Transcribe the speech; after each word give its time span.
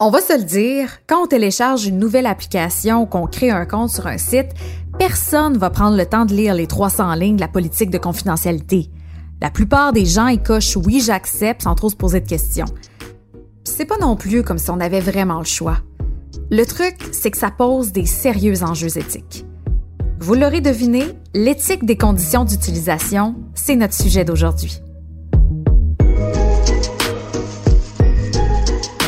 On 0.00 0.10
va 0.10 0.20
se 0.20 0.36
le 0.36 0.42
dire, 0.42 0.90
quand 1.06 1.22
on 1.22 1.26
télécharge 1.28 1.86
une 1.86 2.00
nouvelle 2.00 2.26
application 2.26 3.02
ou 3.02 3.06
qu'on 3.06 3.28
crée 3.28 3.50
un 3.50 3.64
compte 3.64 3.90
sur 3.90 4.08
un 4.08 4.18
site, 4.18 4.48
personne 4.98 5.56
va 5.56 5.70
prendre 5.70 5.96
le 5.96 6.04
temps 6.04 6.24
de 6.24 6.34
lire 6.34 6.52
les 6.52 6.66
300 6.66 7.14
lignes 7.14 7.36
de 7.36 7.40
la 7.40 7.46
politique 7.46 7.90
de 7.90 7.98
confidentialité. 7.98 8.90
La 9.40 9.50
plupart 9.50 9.92
des 9.92 10.04
gens 10.04 10.26
y 10.26 10.40
oui, 10.84 11.00
j'accepte 11.00 11.62
sans 11.62 11.76
trop 11.76 11.90
se 11.90 11.94
poser 11.94 12.18
de 12.18 12.26
questions. 12.26 12.66
C'est 13.62 13.84
pas 13.84 13.98
non 13.98 14.16
plus 14.16 14.42
comme 14.42 14.58
si 14.58 14.68
on 14.70 14.80
avait 14.80 14.98
vraiment 14.98 15.38
le 15.38 15.44
choix. 15.44 15.76
Le 16.50 16.66
truc, 16.66 16.96
c'est 17.12 17.30
que 17.30 17.38
ça 17.38 17.52
pose 17.52 17.92
des 17.92 18.06
sérieux 18.06 18.64
enjeux 18.64 18.98
éthiques. 18.98 19.46
Vous 20.18 20.34
l'aurez 20.34 20.60
deviné, 20.60 21.04
l'éthique 21.34 21.84
des 21.84 21.96
conditions 21.96 22.44
d'utilisation, 22.44 23.36
c'est 23.54 23.76
notre 23.76 23.94
sujet 23.94 24.24
d'aujourd'hui. 24.24 24.82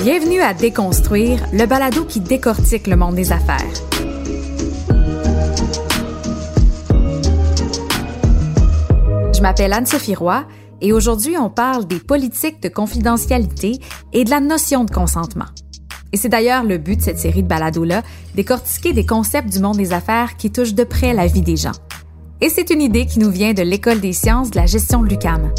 Bienvenue 0.08 0.40
à 0.40 0.54
Déconstruire, 0.54 1.44
le 1.52 1.66
balado 1.66 2.04
qui 2.04 2.20
décortique 2.20 2.86
le 2.86 2.94
monde 2.94 3.16
des 3.16 3.32
affaires. 3.32 3.58
Je 9.34 9.40
m'appelle 9.42 9.72
Anne-Sophie 9.72 10.14
Roy 10.14 10.46
et 10.80 10.92
aujourd'hui 10.92 11.36
on 11.36 11.50
parle 11.50 11.88
des 11.88 11.98
politiques 11.98 12.62
de 12.62 12.68
confidentialité 12.68 13.80
et 14.12 14.22
de 14.22 14.30
la 14.30 14.38
notion 14.38 14.84
de 14.84 14.92
consentement. 14.92 15.46
Et 16.12 16.16
c'est 16.16 16.28
d'ailleurs 16.28 16.62
le 16.62 16.78
but 16.78 16.98
de 16.98 17.02
cette 17.02 17.18
série 17.18 17.42
de 17.42 17.48
balados-là, 17.48 18.04
décortiquer 18.36 18.92
des 18.92 19.04
concepts 19.04 19.52
du 19.52 19.58
monde 19.58 19.76
des 19.76 19.92
affaires 19.92 20.36
qui 20.36 20.52
touchent 20.52 20.74
de 20.74 20.84
près 20.84 21.14
la 21.14 21.26
vie 21.26 21.42
des 21.42 21.56
gens. 21.56 21.74
Et 22.40 22.48
c'est 22.48 22.70
une 22.70 22.80
idée 22.80 23.06
qui 23.06 23.18
nous 23.18 23.32
vient 23.32 23.54
de 23.54 23.62
l'École 23.62 23.98
des 23.98 24.12
sciences 24.12 24.52
de 24.52 24.56
la 24.56 24.66
gestion 24.66 25.02
de 25.02 25.08
l'UCAM. 25.08 25.50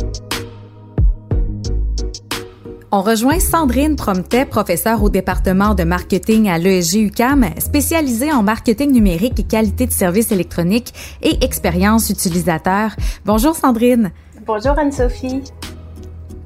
On 2.90 3.02
rejoint 3.02 3.42
Sandrine 3.42 3.98
Promptet, 3.98 4.46
professeure 4.46 5.04
au 5.04 5.10
département 5.10 5.76
de 5.76 5.84
marketing 5.84 6.48
à 6.48 6.58
l'ESG 6.58 7.08
UCAM, 7.08 7.46
spécialisée 7.58 8.32
en 8.32 8.44
marketing 8.44 8.94
numérique 8.94 9.38
et 9.42 9.44
qualité 9.44 9.88
de 9.88 9.92
services 9.92 10.32
électroniques 10.32 10.94
et 11.22 11.44
expérience 11.44 12.10
utilisateur. 12.10 12.92
Bonjour 13.26 13.58
Sandrine. 13.58 14.14
Bonjour 14.46 14.80
Anne-Sophie. 14.80 15.44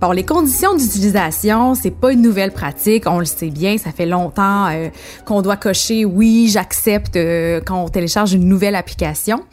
Bon, 0.01 0.13
les 0.13 0.25
conditions 0.25 0.75
d'utilisation, 0.75 1.75
c'est 1.75 1.91
pas 1.91 2.11
une 2.11 2.23
nouvelle 2.23 2.51
pratique, 2.51 3.03
on 3.05 3.19
le 3.19 3.25
sait 3.25 3.51
bien, 3.51 3.77
ça 3.77 3.91
fait 3.91 4.07
longtemps 4.07 4.65
euh, 4.69 4.89
qu'on 5.27 5.43
doit 5.43 5.57
cocher 5.57 6.05
oui, 6.05 6.49
j'accepte 6.51 7.17
euh, 7.17 7.61
quand 7.63 7.83
on 7.83 7.87
télécharge 7.87 8.33
une 8.33 8.47
nouvelle 8.47 8.73
application. 8.73 9.45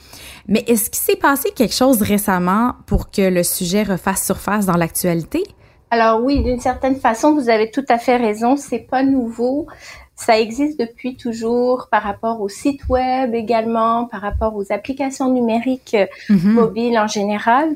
Mais 0.47 0.65
est-ce 0.67 0.89
qu'il 0.89 1.03
s'est 1.03 1.21
passé 1.21 1.51
quelque 1.55 1.75
chose 1.75 2.01
récemment 2.01 2.77
pour 2.87 3.11
que 3.11 3.21
le 3.21 3.43
sujet 3.43 3.83
refasse 3.83 4.25
surface 4.25 4.65
dans 4.65 4.79
l'actualité? 4.79 5.45
Alors 5.91 6.23
oui, 6.23 6.43
d'une 6.43 6.61
certaine 6.61 6.97
façon, 6.97 7.35
vous 7.35 7.49
avez 7.49 7.71
tout 7.71 7.85
à 7.89 7.99
fait 7.99 8.17
raison. 8.17 8.57
C'est 8.57 8.79
pas 8.79 9.03
nouveau. 9.03 9.67
Ça 10.15 10.39
existe 10.39 10.79
depuis 10.81 11.17
toujours 11.17 11.89
par 11.91 12.03
rapport 12.03 12.41
aux 12.41 12.49
sites 12.49 12.89
web 12.89 13.35
également, 13.35 14.07
par 14.07 14.21
rapport 14.21 14.57
aux 14.57 14.73
applications 14.73 15.33
numériques 15.33 15.97
mm-hmm. 16.29 16.49
mobiles 16.49 16.99
en 16.99 17.07
général. 17.07 17.71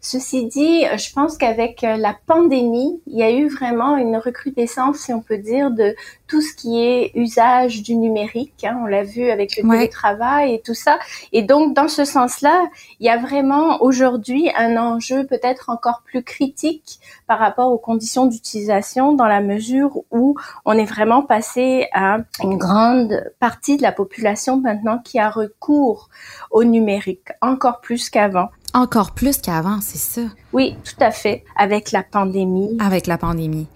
Ceci 0.00 0.46
dit, 0.46 0.84
je 0.96 1.12
pense 1.12 1.36
qu'avec 1.36 1.82
la 1.82 2.16
pandémie, 2.26 3.00
il 3.08 3.18
y 3.18 3.22
a 3.24 3.32
eu 3.32 3.48
vraiment 3.48 3.96
une 3.96 4.16
recrudescence, 4.16 4.98
si 4.98 5.12
on 5.12 5.20
peut 5.20 5.38
dire, 5.38 5.72
de 5.72 5.96
tout 6.28 6.40
ce 6.40 6.54
qui 6.54 6.80
est 6.84 7.10
usage 7.16 7.82
du 7.82 7.96
numérique. 7.96 8.62
Hein, 8.62 8.78
on 8.82 8.86
l'a 8.86 9.02
vu 9.02 9.28
avec 9.28 9.56
le 9.56 9.68
télétravail 9.68 10.54
et 10.54 10.60
tout 10.60 10.74
ça. 10.74 10.98
Et 11.32 11.42
donc, 11.42 11.74
dans 11.74 11.88
ce 11.88 12.04
sens-là, 12.04 12.68
il 13.00 13.06
y 13.06 13.08
a 13.08 13.16
vraiment 13.16 13.82
aujourd'hui 13.82 14.50
un 14.56 14.76
enjeu 14.76 15.26
peut-être 15.26 15.68
encore 15.68 16.02
plus 16.04 16.22
critique 16.22 17.00
par 17.26 17.40
rapport 17.40 17.72
aux 17.72 17.78
conditions 17.78 18.26
d'utilisation 18.26 19.14
dans 19.14 19.26
la 19.26 19.40
mesure 19.40 20.02
où 20.12 20.36
on 20.64 20.72
est 20.72 20.84
vraiment 20.84 21.22
passé 21.22 21.88
à 21.92 22.18
une 22.42 22.56
grande 22.56 23.24
partie 23.40 23.76
de 23.76 23.82
la 23.82 23.92
population 23.92 24.58
maintenant 24.58 24.98
qui 24.98 25.18
a 25.18 25.28
recours 25.28 26.08
au 26.52 26.62
numérique, 26.62 27.28
encore 27.40 27.80
plus 27.80 28.10
qu'avant. 28.10 28.48
Encore 28.74 29.12
plus 29.12 29.38
qu'avant, 29.38 29.80
c'est 29.80 29.98
ça. 29.98 30.20
Oui, 30.52 30.76
tout 30.84 31.02
à 31.02 31.10
fait, 31.10 31.44
avec 31.56 31.90
la 31.90 32.02
pandémie. 32.02 32.76
Avec 32.78 33.06
la 33.06 33.16
pandémie. 33.16 33.66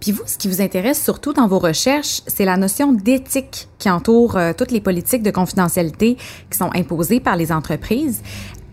Puis 0.00 0.12
vous, 0.12 0.22
ce 0.26 0.38
qui 0.38 0.48
vous 0.48 0.60
intéresse 0.60 1.02
surtout 1.02 1.32
dans 1.32 1.46
vos 1.46 1.58
recherches, 1.58 2.22
c'est 2.26 2.44
la 2.44 2.56
notion 2.56 2.92
d'éthique 2.92 3.68
qui 3.78 3.90
entoure 3.90 4.36
euh, 4.36 4.52
toutes 4.56 4.70
les 4.70 4.80
politiques 4.80 5.22
de 5.22 5.30
confidentialité 5.30 6.16
qui 6.50 6.58
sont 6.58 6.70
imposées 6.74 7.20
par 7.20 7.36
les 7.36 7.52
entreprises. 7.52 8.22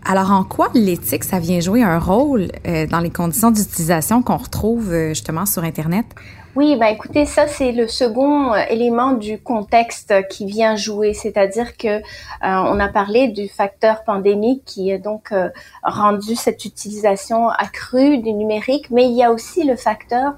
Alors, 0.04 0.30
en 0.30 0.42
quoi 0.42 0.70
l'éthique, 0.74 1.22
ça 1.22 1.38
vient 1.38 1.60
jouer 1.60 1.82
un 1.82 1.98
rôle 1.98 2.48
euh, 2.66 2.86
dans 2.86 3.00
les 3.00 3.10
conditions 3.10 3.50
d'utilisation 3.50 4.22
qu'on 4.22 4.38
retrouve 4.38 4.90
euh, 4.90 5.08
justement 5.10 5.44
sur 5.44 5.64
Internet? 5.64 6.06
Oui, 6.56 6.76
bah 6.76 6.90
écoutez, 6.90 7.26
ça 7.26 7.46
c'est 7.46 7.72
le 7.72 7.86
second 7.86 8.54
euh, 8.54 8.62
élément 8.70 9.12
du 9.12 9.38
contexte 9.38 10.14
qui 10.28 10.46
vient 10.46 10.76
jouer, 10.76 11.12
c'est-à-dire 11.12 11.76
que 11.76 11.88
euh, 11.88 12.00
on 12.40 12.80
a 12.80 12.88
parlé 12.88 13.28
du 13.28 13.48
facteur 13.48 14.02
pandémique 14.02 14.62
qui 14.64 14.90
a 14.90 14.98
donc 14.98 15.30
euh, 15.30 15.50
rendu 15.82 16.34
cette 16.36 16.64
utilisation 16.64 17.50
accrue 17.50 18.18
du 18.18 18.32
numérique, 18.32 18.90
mais 18.90 19.04
il 19.04 19.14
y 19.14 19.22
a 19.22 19.30
aussi 19.30 19.64
le 19.64 19.76
facteur 19.76 20.34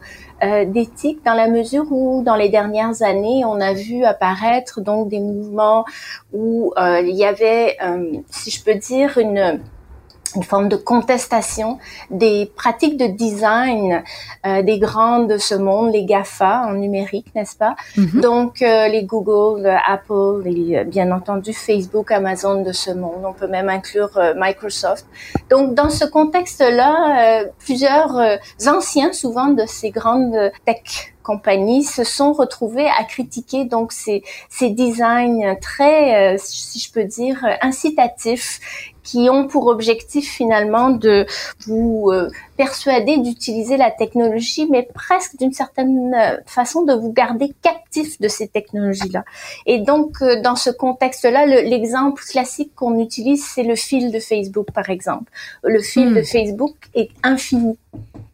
d'éthique 0.69 1.22
dans 1.22 1.34
la 1.34 1.48
mesure 1.48 1.84
où 1.91 2.22
dans 2.22 2.34
les 2.34 2.48
dernières 2.48 3.03
années 3.03 3.44
on 3.44 3.60
a 3.60 3.75
vu 3.75 4.04
apparaître 4.04 4.81
donc 4.81 5.10
des 5.10 5.21
mouvements 5.21 5.84
où 6.32 6.72
il 6.78 7.15
y 7.15 7.27
avait, 7.27 7.77
si 8.31 8.50
je 8.50 8.65
peux 8.65 8.75
dire, 8.75 9.19
une 9.19 9.60
une 10.35 10.43
forme 10.43 10.69
de 10.69 10.77
contestation 10.77 11.79
des 12.11 12.51
pratiques 12.57 12.97
de 12.97 13.07
design 13.07 14.03
euh, 14.47 14.63
des 14.63 14.79
grands 14.79 15.21
de 15.21 15.39
ce 15.39 15.55
monde, 15.55 15.93
les 15.93 16.05
GAFA 16.05 16.63
en 16.67 16.75
numérique, 16.75 17.35
n'est-ce 17.35 17.57
pas? 17.57 17.77
Mm-hmm. 17.97 18.21
Donc 18.21 18.63
euh, 18.63 18.89
les 18.89 19.05
Google, 19.05 19.67
Apple, 19.87 20.43
et 20.47 20.79
euh, 20.79 20.85
bien 20.85 21.11
entendu 21.13 21.53
Facebook, 21.53 22.11
Amazon 22.11 22.63
de 22.63 22.73
ce 22.73 22.91
monde. 22.91 23.23
On 23.25 23.33
peut 23.33 23.49
même 23.49 23.69
inclure 23.69 24.11
Microsoft. 24.37 25.07
Donc 25.49 25.75
dans 25.75 25.91
ce 25.91 26.05
contexte-là, 26.05 27.45
plusieurs 27.59 28.39
anciens, 28.67 29.13
souvent 29.13 29.49
de 29.49 29.65
ces 29.67 29.91
grandes 29.91 30.53
tech 30.65 31.13
compagnies 31.23 31.85
se 31.85 32.03
sont 32.03 32.33
retrouvés 32.33 32.89
à 32.89 33.05
critiquer 33.05 33.65
donc 33.65 33.93
ces, 33.93 34.23
ces 34.49 34.71
designs 34.71 35.57
très, 35.61 36.37
si 36.39 36.79
je 36.79 36.91
peux 36.93 37.05
dire, 37.05 37.45
incitatifs 37.61 38.61
qui 39.03 39.28
ont 39.31 39.47
pour 39.47 39.66
objectif 39.66 40.31
finalement 40.31 40.91
de 40.91 41.27
vous 41.66 42.11
euh, 42.11 42.28
persuader 42.56 43.19
d'utiliser 43.19 43.77
la 43.77 43.91
technologie, 43.91 44.66
mais 44.71 44.88
presque 44.94 45.37
d'une 45.38 45.53
certaine 45.53 46.15
euh, 46.15 46.37
façon 46.47 46.83
de 46.83 46.93
vous 46.93 47.12
garder 47.12 47.53
captif 47.62 48.21
de 48.21 48.28
ces 48.28 48.49
technologies-là. 48.49 49.25
Et 49.66 49.78
donc, 49.78 50.16
euh, 50.22 50.41
dans 50.43 50.56
ce 50.56 50.71
contexte-là, 50.71 51.47
l'exemple 51.47 52.22
classique 52.22 52.72
qu'on 52.75 52.99
utilise, 52.99 53.47
c'est 53.47 53.62
le 53.62 53.77
fil 53.77 54.12
de 54.12 54.21
Facebook, 54.21 54.71
par 54.72 54.91
exemple. 54.91 55.31
Le 55.62 55.81
fil 55.81 56.15
de 56.15 56.21
hmm. 56.21 56.25
Facebook 56.25 56.77
est 56.94 57.10
infini. 57.22 57.77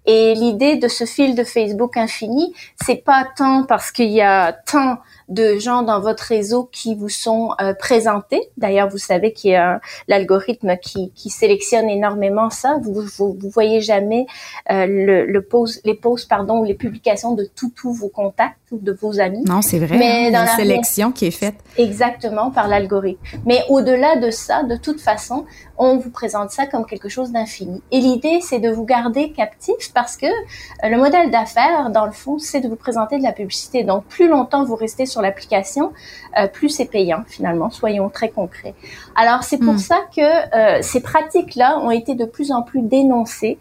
Et 0.07 0.35
l'idée 0.35 0.77
de 0.77 0.87
ce 0.87 1.05
fil 1.05 1.35
de 1.35 1.43
Facebook 1.43 1.97
infini, 1.97 2.55
c'est 2.85 3.03
pas 3.05 3.27
tant 3.37 3.65
parce 3.65 3.91
qu'il 3.91 4.11
y 4.11 4.21
a 4.21 4.53
tant 4.53 4.99
de 5.29 5.59
gens 5.59 5.83
dans 5.83 6.01
votre 6.01 6.23
réseau 6.25 6.69
qui 6.71 6.95
vous 6.95 7.09
sont 7.09 7.51
euh, 7.61 7.75
présentés. 7.75 8.51
D'ailleurs, 8.57 8.89
vous 8.89 8.99
savez 8.99 9.33
qu'il 9.33 9.51
y 9.51 9.57
a 9.57 9.81
l'algorithme 10.09 10.77
qui, 10.77 11.13
qui, 11.15 11.31
sélectionne 11.31 11.89
énormément 11.89 12.51
ça. 12.51 12.79
Vous 12.83 12.95
vous, 12.95 13.37
vous 13.39 13.51
voyez 13.51 13.81
jamais 13.81 14.27
euh, 14.71 14.87
le, 14.87 15.27
le 15.27 15.43
pose, 15.43 15.81
les 15.85 15.95
posts 15.95 16.29
pardon, 16.29 16.63
les 16.63 16.75
publications 16.75 17.35
de 17.35 17.49
tous 17.55 17.93
vos 17.93 18.09
contacts 18.09 18.57
ou 18.71 18.79
de 18.79 18.93
vos 18.93 19.21
amis. 19.21 19.43
Non, 19.45 19.63
c'est 19.63 19.79
vrai. 19.79 19.97
Mais 19.97 20.27
hein, 20.29 20.33
dans 20.33 20.45
la 20.45 20.57
sélection 20.57 21.13
qui 21.13 21.27
est 21.27 21.31
faite. 21.31 21.57
Exactement 21.77 22.51
par 22.51 22.69
l'algorithme. 22.69 23.21
Mais 23.45 23.63
au-delà 23.69 24.17
de 24.17 24.31
ça, 24.31 24.63
de 24.63 24.77
toute 24.77 25.01
façon, 25.01 25.45
on 25.79 25.97
vous 25.99 26.11
présente 26.11 26.51
ça 26.51 26.67
comme 26.67 26.87
quelque 26.87 27.09
chose 27.09 27.33
d'infini. 27.33 27.83
Et 27.91 28.01
l'idée, 28.01 28.41
c'est 28.41 28.59
de 28.59 28.71
vous 28.71 28.85
garder 28.85 29.33
captif 29.33 29.93
parce 29.95 30.17
que 30.17 30.27
euh, 30.27 30.89
le 30.89 30.97
modèle 30.97 31.31
d'affaires, 31.31 31.91
dans 31.91 32.07
le 32.07 32.13
fond, 32.13 32.39
c'est 32.39 32.61
de 32.61 32.69
vous 32.69 32.77
présenter 32.77 33.19
de 33.19 33.23
la 33.23 33.33
publicité. 33.33 33.85
Donc, 33.85 34.05
plus 34.07 34.29
longtemps 34.29 34.65
vous 34.65 34.77
restez 34.77 35.07
sur 35.07 35.16
l'application, 35.21 35.93
euh, 36.39 36.47
plus 36.47 36.69
c'est 36.69 36.87
payant 36.87 37.23
finalement. 37.27 37.71
Soyons 37.71 38.09
très 38.09 38.31
concrets. 38.31 38.75
Alors, 39.15 39.43
c'est 39.43 39.59
pour 39.59 39.75
hmm. 39.75 39.79
ça 39.79 40.01
que 40.15 40.21
euh, 40.21 40.83
ces 40.83 41.01
pratiques-là 41.01 41.79
ont 41.79 41.91
été 41.91 42.15
de 42.15 42.25
plus 42.25 42.53
en 42.53 42.63
plus 42.63 42.83
dénoncées. 42.83 43.59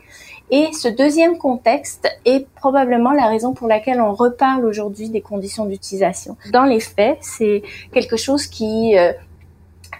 Et 0.51 0.67
ce 0.73 0.87
deuxième 0.87 1.39
contexte 1.39 2.07
est 2.23 2.47
probablement 2.55 3.11
la 3.11 3.27
raison 3.27 3.53
pour 3.53 3.67
laquelle 3.67 3.99
on 3.99 4.13
reparle 4.13 4.63
aujourd'hui 4.65 5.09
des 5.09 5.21
conditions 5.21 5.65
d'utilisation. 5.65 6.37
Dans 6.51 6.65
les 6.65 6.79
faits, 6.79 7.17
c'est 7.21 7.63
quelque 7.91 8.15
chose 8.15 8.45
qui 8.45 8.95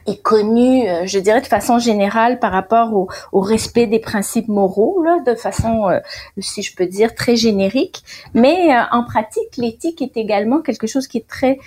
est 0.06 0.22
connu, 0.22 0.88
euh, 0.88 1.06
je 1.06 1.20
dirais 1.20 1.42
de 1.42 1.48
façon 1.48 1.80
générale 1.80 2.40
par 2.40 2.52
rapport 2.52 2.94
au, 2.94 3.08
au 3.32 3.40
respect 3.40 3.88
des 3.88 4.00
principes 4.00 4.48
moraux, 4.48 5.02
là, 5.04 5.20
de 5.26 5.36
façon, 5.36 5.90
euh, 5.90 6.00
si 6.40 6.62
je 6.62 6.76
peux 6.76 6.86
dire, 6.86 7.16
très 7.16 7.36
générique. 7.36 8.04
Mais 8.34 8.76
euh, 8.76 8.82
en 8.92 9.04
pratique, 9.04 9.58
l'éthique 9.58 10.02
est 10.02 10.18
également 10.18 10.62
quelque 10.62 10.88
chose 10.88 11.08
qui 11.08 11.18
est 11.18 11.28
très 11.28 11.60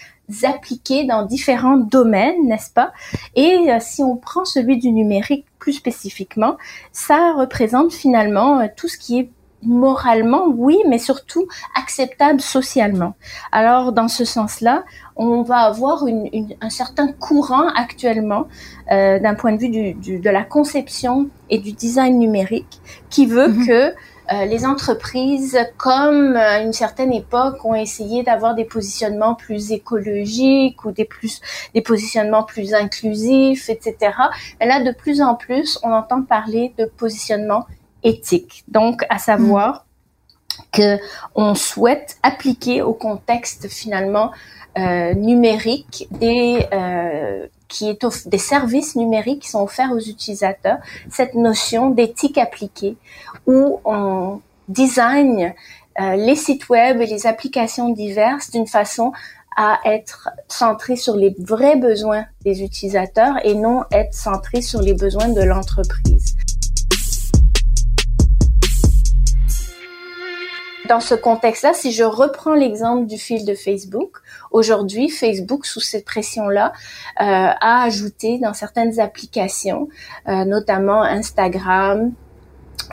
appliqué 0.44 1.04
dans 1.04 1.24
différents 1.24 1.78
domaines, 1.78 2.46
n'est-ce 2.46 2.70
pas? 2.70 2.92
Et 3.34 3.66
si 3.80 4.02
on 4.02 4.16
prend 4.16 4.44
celui 4.44 4.76
du 4.76 4.92
numérique 4.92 5.46
plus 5.58 5.72
spécifiquement, 5.72 6.58
ça 6.92 7.32
représente 7.32 7.94
finalement 7.94 8.68
tout 8.76 8.88
ce 8.88 8.98
qui 8.98 9.20
est 9.20 9.30
moralement, 9.62 10.46
oui, 10.48 10.78
mais 10.88 10.98
surtout 10.98 11.46
acceptable 11.76 12.40
socialement. 12.40 13.14
Alors, 13.52 13.92
dans 13.92 14.08
ce 14.08 14.24
sens-là, 14.24 14.84
on 15.16 15.42
va 15.42 15.58
avoir 15.58 16.06
une, 16.06 16.28
un 16.60 16.70
certain 16.70 17.08
courant 17.08 17.68
actuellement 17.74 18.46
euh, 18.92 19.18
d'un 19.18 19.34
point 19.34 19.52
de 19.52 19.58
vue 19.58 19.68
du, 19.68 19.94
du, 19.94 20.18
de 20.20 20.30
la 20.30 20.44
conception 20.44 21.28
et 21.50 21.58
du 21.58 21.72
design 21.72 22.18
numérique 22.18 22.80
qui 23.10 23.26
veut 23.26 23.48
mhm. 23.48 23.66
que 23.66 23.94
euh, 24.30 24.44
les 24.44 24.66
entreprises, 24.66 25.58
comme 25.78 26.36
à 26.36 26.60
une 26.60 26.74
certaine 26.74 27.12
époque, 27.12 27.64
ont 27.64 27.74
essayé 27.74 28.22
d'avoir 28.22 28.54
des 28.54 28.64
positionnements 28.64 29.34
plus 29.34 29.72
écologiques 29.72 30.84
ou 30.84 30.92
des 30.92 31.06
plus 31.06 31.40
des 31.74 31.80
positionnements 31.80 32.42
plus 32.42 32.74
inclusifs, 32.74 33.70
etc. 33.70 34.12
Et 34.60 34.66
là, 34.66 34.82
de 34.82 34.92
plus 34.92 35.22
en 35.22 35.34
plus, 35.34 35.78
on 35.82 35.92
entend 35.92 36.22
parler 36.22 36.74
de 36.78 36.84
positionnement 36.84 37.66
éthique. 38.02 38.64
Donc, 38.68 39.04
à 39.08 39.18
savoir 39.18 39.86
que 40.72 40.98
on 41.34 41.54
souhaite 41.54 42.18
appliquer 42.22 42.82
au 42.82 42.92
contexte 42.92 43.68
finalement 43.68 44.32
euh, 44.76 45.14
numérique 45.14 46.08
des 46.10 46.66
euh, 46.72 47.46
qui 47.68 47.88
est 47.88 48.06
des 48.26 48.38
services 48.38 48.96
numériques 48.96 49.42
qui 49.42 49.50
sont 49.50 49.62
offerts 49.62 49.92
aux 49.92 49.98
utilisateurs, 49.98 50.78
cette 51.10 51.34
notion 51.34 51.90
d'éthique 51.90 52.38
appliquée, 52.38 52.96
où 53.46 53.80
on 53.84 54.40
design 54.68 55.52
euh, 56.00 56.16
les 56.16 56.36
sites 56.36 56.68
web 56.68 57.00
et 57.00 57.06
les 57.06 57.26
applications 57.26 57.90
diverses 57.90 58.50
d'une 58.50 58.66
façon 58.66 59.12
à 59.56 59.80
être 59.84 60.30
centré 60.46 60.94
sur 60.96 61.16
les 61.16 61.34
vrais 61.38 61.76
besoins 61.76 62.24
des 62.44 62.62
utilisateurs 62.62 63.34
et 63.44 63.54
non 63.54 63.82
être 63.90 64.14
centré 64.14 64.62
sur 64.62 64.80
les 64.80 64.94
besoins 64.94 65.28
de 65.28 65.42
l'entreprise. 65.42 66.36
Dans 70.88 71.00
ce 71.00 71.14
contexte-là, 71.14 71.74
si 71.74 71.92
je 71.92 72.02
reprends 72.02 72.54
l'exemple 72.54 73.04
du 73.04 73.18
fil 73.18 73.44
de 73.44 73.54
Facebook, 73.54 74.18
aujourd'hui, 74.50 75.10
Facebook, 75.10 75.66
sous 75.66 75.80
cette 75.80 76.06
pression-là, 76.06 76.72
euh, 77.20 77.24
a 77.24 77.82
ajouté 77.82 78.38
dans 78.38 78.54
certaines 78.54 78.98
applications, 78.98 79.88
euh, 80.28 80.46
notamment 80.46 81.02
Instagram, 81.02 82.12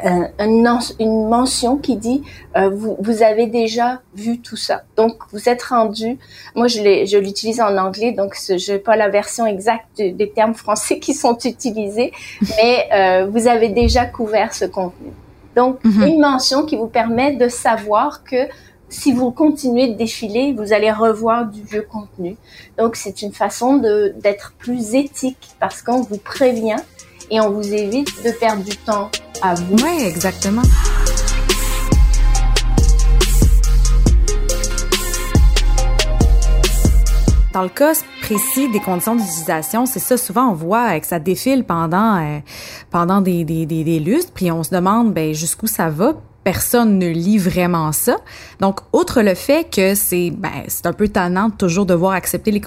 euh, 0.03 0.27
une, 0.39 1.29
mention 1.29 1.77
qui 1.77 1.95
dit 1.95 2.21
vous, 2.53 3.23
avez 3.23 3.47
déjà 3.47 4.01
vu 4.13 4.41
tout 4.41 4.57
ça. 4.57 4.83
Donc 4.97 5.13
vous 5.31 5.47
êtes 5.47 5.63
rendu. 5.63 6.17
Moi 6.53 6.67
je 6.67 7.17
l'utilise 7.17 7.61
en 7.61 7.77
anglais 7.77 8.11
donc 8.11 8.35
je 8.35 8.73
n'ai 8.73 8.79
pas 8.79 8.97
la 8.97 9.07
version 9.07 9.45
exacte 9.45 9.95
des 9.97 10.31
termes 10.35 10.55
français 10.65 10.99
qui 10.99 11.13
sont 11.13 11.37
utilisés, 11.45 12.11
mais 12.41 13.25
vous 13.29 13.47
avez 13.47 13.69
déjà 13.69 14.05
couvert 14.05 14.53
ce 14.53 14.65
contenu. 14.65 15.13
Donc, 15.55 15.83
mhm. 15.83 16.03
une 16.03 16.19
mention 16.19 16.65
qui 16.65 16.75
vous 16.75 16.87
permet 16.87 17.35
de 17.35 17.47
savoir 17.47 18.23
que 18.23 18.47
si 18.89 19.13
vous 19.13 19.31
continuez 19.31 19.89
de 19.89 19.97
défiler, 19.97 20.53
vous 20.53 20.73
allez 20.73 20.91
revoir 20.91 21.47
du 21.47 21.63
vieux 21.63 21.85
contenu. 21.89 22.37
Donc, 22.77 22.95
c'est 22.95 23.21
une 23.21 23.33
façon 23.33 23.77
d'être 23.77 24.53
plus 24.57 24.93
éthique 24.93 25.49
parce 25.59 25.81
qu'on 25.81 26.01
vous 26.01 26.17
prévient 26.17 26.77
et 27.31 27.39
on 27.41 27.49
vous 27.49 27.73
évite 27.73 28.23
de 28.23 28.31
perdre 28.31 28.63
du 28.63 28.77
temps 28.77 29.09
à 29.41 29.55
vous. 29.55 29.75
Oui, 29.83 30.03
exactement. 30.05 30.61
Dans 37.55 37.63
le 37.63 37.69
cas 37.69 37.93
précis 38.21 38.67
des 38.67 38.81
conditions 38.81 39.15
d'utilisation, 39.15 39.85
c'est 39.85 40.01
ça, 40.01 40.17
souvent 40.17 40.49
on 40.49 40.53
voit 40.53 40.99
que 40.99 41.07
ça 41.07 41.19
défile 41.19 41.63
pendant, 41.63 42.17
euh, 42.17 42.39
pendant 42.91 43.21
des, 43.21 43.45
des, 43.45 43.65
des, 43.65 43.99
lustres, 44.01 44.33
puis 44.33 44.51
on 44.51 44.61
se 44.61 44.75
demande 44.75 45.13
ben, 45.13 45.33
jusqu'où 45.33 45.65
ça 45.65 45.87
va. 45.87 46.15
Personne 46.43 46.99
ne 46.99 47.07
lit 47.07 47.37
vraiment 47.37 47.93
ça. 47.93 48.17
Donc, 48.59 48.81
outre 48.91 49.21
le 49.21 49.35
fait 49.35 49.73
que 49.73 49.95
c'est 49.95 50.31
ben, 50.31 50.65
c'est 50.67 50.85
un 50.85 50.91
peu 50.91 51.07
tannant 51.07 51.49
toujours 51.49 51.85
devoir 51.85 52.11
accepter 52.11 52.51
les, 52.51 52.61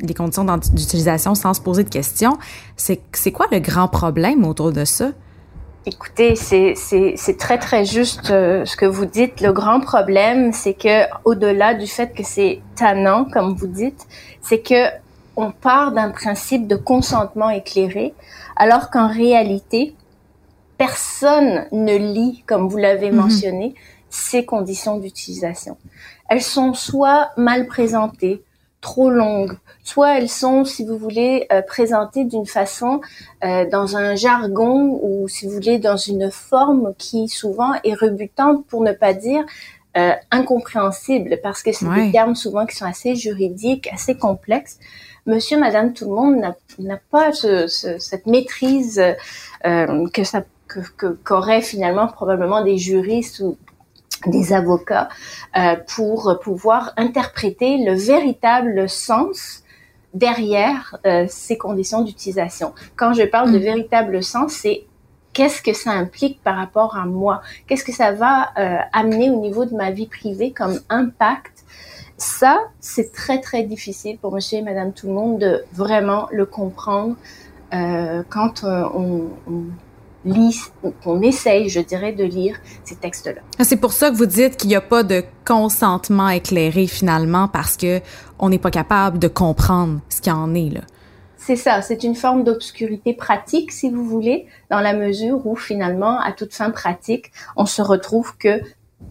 les 0.00 0.14
conditions 0.14 0.44
d'utilisation 0.74 1.36
sans 1.36 1.54
se 1.54 1.60
poser 1.60 1.84
de 1.84 1.90
questions, 1.90 2.36
c'est 2.74 3.30
quoi 3.32 3.46
le 3.52 3.60
grand 3.60 3.86
problème 3.86 4.44
autour 4.44 4.72
de 4.72 4.84
ça? 4.84 5.12
Écoutez, 5.86 6.34
c'est 6.34 7.36
très 7.38 7.58
très 7.58 7.84
juste 7.84 8.30
euh, 8.30 8.64
ce 8.64 8.74
que 8.74 8.86
vous 8.86 9.04
dites. 9.04 9.42
Le 9.42 9.52
grand 9.52 9.80
problème, 9.80 10.54
c'est 10.54 10.72
que 10.72 11.04
au-delà 11.26 11.74
du 11.74 11.86
fait 11.86 12.14
que 12.14 12.22
c'est 12.22 12.62
tannant, 12.74 13.26
comme 13.26 13.54
vous 13.54 13.66
dites, 13.66 14.06
c'est 14.40 14.60
que 14.60 14.88
on 15.36 15.50
part 15.50 15.92
d'un 15.92 16.10
principe 16.10 16.66
de 16.68 16.76
consentement 16.76 17.50
éclairé, 17.50 18.14
alors 18.56 18.88
qu'en 18.90 19.08
réalité, 19.08 19.94
personne 20.78 21.66
ne 21.72 21.96
lit, 21.96 22.44
comme 22.46 22.68
vous 22.68 22.78
l'avez 22.78 23.10
mm-hmm. 23.10 23.14
mentionné, 23.14 23.74
ces 24.08 24.46
conditions 24.46 24.96
d'utilisation. 24.96 25.76
Elles 26.30 26.42
sont 26.42 26.72
soit 26.72 27.30
mal 27.36 27.66
présentées, 27.66 28.42
trop 28.84 29.08
longues, 29.08 29.56
soit 29.82 30.18
elles 30.18 30.28
sont, 30.28 30.66
si 30.66 30.84
vous 30.84 30.98
voulez, 30.98 31.46
euh, 31.50 31.62
présentées 31.62 32.24
d'une 32.24 32.44
façon 32.44 33.00
euh, 33.42 33.64
dans 33.68 33.96
un 33.96 34.14
jargon 34.14 35.00
ou, 35.02 35.26
si 35.26 35.46
vous 35.46 35.52
voulez, 35.52 35.78
dans 35.78 35.96
une 35.96 36.30
forme 36.30 36.92
qui 36.98 37.28
souvent 37.28 37.72
est 37.82 37.94
rebutante, 37.94 38.66
pour 38.66 38.82
ne 38.82 38.92
pas 38.92 39.14
dire 39.14 39.42
euh, 39.96 40.12
incompréhensible, 40.30 41.38
parce 41.42 41.62
que 41.62 41.72
c'est 41.72 41.88
des 41.94 42.12
termes 42.12 42.34
souvent 42.34 42.66
qui 42.66 42.76
sont 42.76 42.84
assez 42.84 43.16
juridiques, 43.16 43.88
assez 43.90 44.16
complexes. 44.16 44.78
Monsieur, 45.24 45.58
Madame, 45.58 45.94
tout 45.94 46.04
le 46.04 46.14
monde 46.14 46.44
n'a 46.78 47.00
pas 47.10 47.32
ce, 47.32 47.66
ce, 47.66 47.98
cette 47.98 48.26
maîtrise 48.26 49.02
que 49.62 50.24
ça 50.24 50.42
qu'auraient 51.24 51.62
finalement 51.62 52.08
probablement 52.08 52.62
des 52.62 52.78
juristes 52.78 53.40
ou 53.40 53.56
des 54.26 54.52
avocats 54.52 55.08
euh, 55.56 55.76
pour 55.94 56.38
pouvoir 56.42 56.92
interpréter 56.96 57.84
le 57.84 57.94
véritable 57.94 58.88
sens 58.88 59.62
derrière 60.12 60.96
euh, 61.06 61.26
ces 61.28 61.58
conditions 61.58 62.02
d'utilisation. 62.02 62.72
Quand 62.96 63.12
je 63.12 63.24
parle 63.24 63.52
de 63.52 63.58
mm. 63.58 63.62
véritable 63.62 64.22
sens, 64.22 64.52
c'est 64.52 64.84
qu'est-ce 65.32 65.62
que 65.62 65.72
ça 65.72 65.90
implique 65.90 66.42
par 66.42 66.56
rapport 66.56 66.96
à 66.96 67.06
moi? 67.06 67.42
Qu'est-ce 67.66 67.84
que 67.84 67.92
ça 67.92 68.12
va 68.12 68.50
euh, 68.58 68.78
amener 68.92 69.30
au 69.30 69.40
niveau 69.40 69.64
de 69.64 69.74
ma 69.74 69.90
vie 69.90 70.06
privée 70.06 70.52
comme 70.52 70.80
impact? 70.88 71.64
Ça, 72.16 72.60
c'est 72.78 73.12
très 73.12 73.40
très 73.40 73.64
difficile 73.64 74.18
pour 74.18 74.32
monsieur 74.32 74.58
et 74.58 74.62
madame 74.62 74.92
tout 74.92 75.08
le 75.08 75.14
monde 75.14 75.40
de 75.40 75.64
vraiment 75.72 76.28
le 76.30 76.46
comprendre 76.46 77.16
quand 78.28 78.62
on, 78.62 79.30
on 79.48 79.64
qu'on 81.02 81.20
essaye, 81.22 81.68
je 81.68 81.80
dirais, 81.80 82.12
de 82.12 82.24
lire 82.24 82.56
ces 82.84 82.96
textes-là. 82.96 83.42
Ah, 83.58 83.64
c'est 83.64 83.76
pour 83.76 83.92
ça 83.92 84.10
que 84.10 84.16
vous 84.16 84.26
dites 84.26 84.56
qu'il 84.56 84.68
n'y 84.68 84.76
a 84.76 84.80
pas 84.80 85.02
de 85.02 85.22
consentement 85.46 86.28
éclairé 86.28 86.86
finalement 86.86 87.48
parce 87.48 87.76
que 87.76 88.00
on 88.38 88.48
n'est 88.48 88.58
pas 88.58 88.70
capable 88.70 89.18
de 89.18 89.28
comprendre 89.28 90.00
ce 90.08 90.20
qu'il 90.20 90.32
en 90.32 90.54
est 90.54 90.70
là. 90.70 90.80
C'est 91.36 91.56
ça, 91.56 91.82
c'est 91.82 92.04
une 92.04 92.14
forme 92.14 92.42
d'obscurité 92.42 93.12
pratique, 93.12 93.70
si 93.70 93.90
vous 93.90 94.04
voulez, 94.04 94.46
dans 94.70 94.80
la 94.80 94.94
mesure 94.94 95.46
où 95.46 95.56
finalement, 95.56 96.18
à 96.18 96.32
toute 96.32 96.54
fin 96.54 96.70
pratique, 96.70 97.32
on 97.54 97.66
se 97.66 97.82
retrouve 97.82 98.38
que 98.38 98.62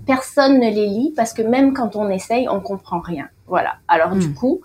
personne 0.07 0.55
ne 0.55 0.69
les 0.71 0.87
lit 0.87 1.13
parce 1.15 1.33
que 1.33 1.43
même 1.43 1.73
quand 1.73 1.95
on 1.95 2.09
essaye, 2.09 2.49
on 2.49 2.59
comprend 2.59 3.01
rien. 3.01 3.27
Voilà. 3.45 3.75
Alors 3.87 4.15
du 4.15 4.29
hmm. 4.29 4.33
coup, 4.33 4.61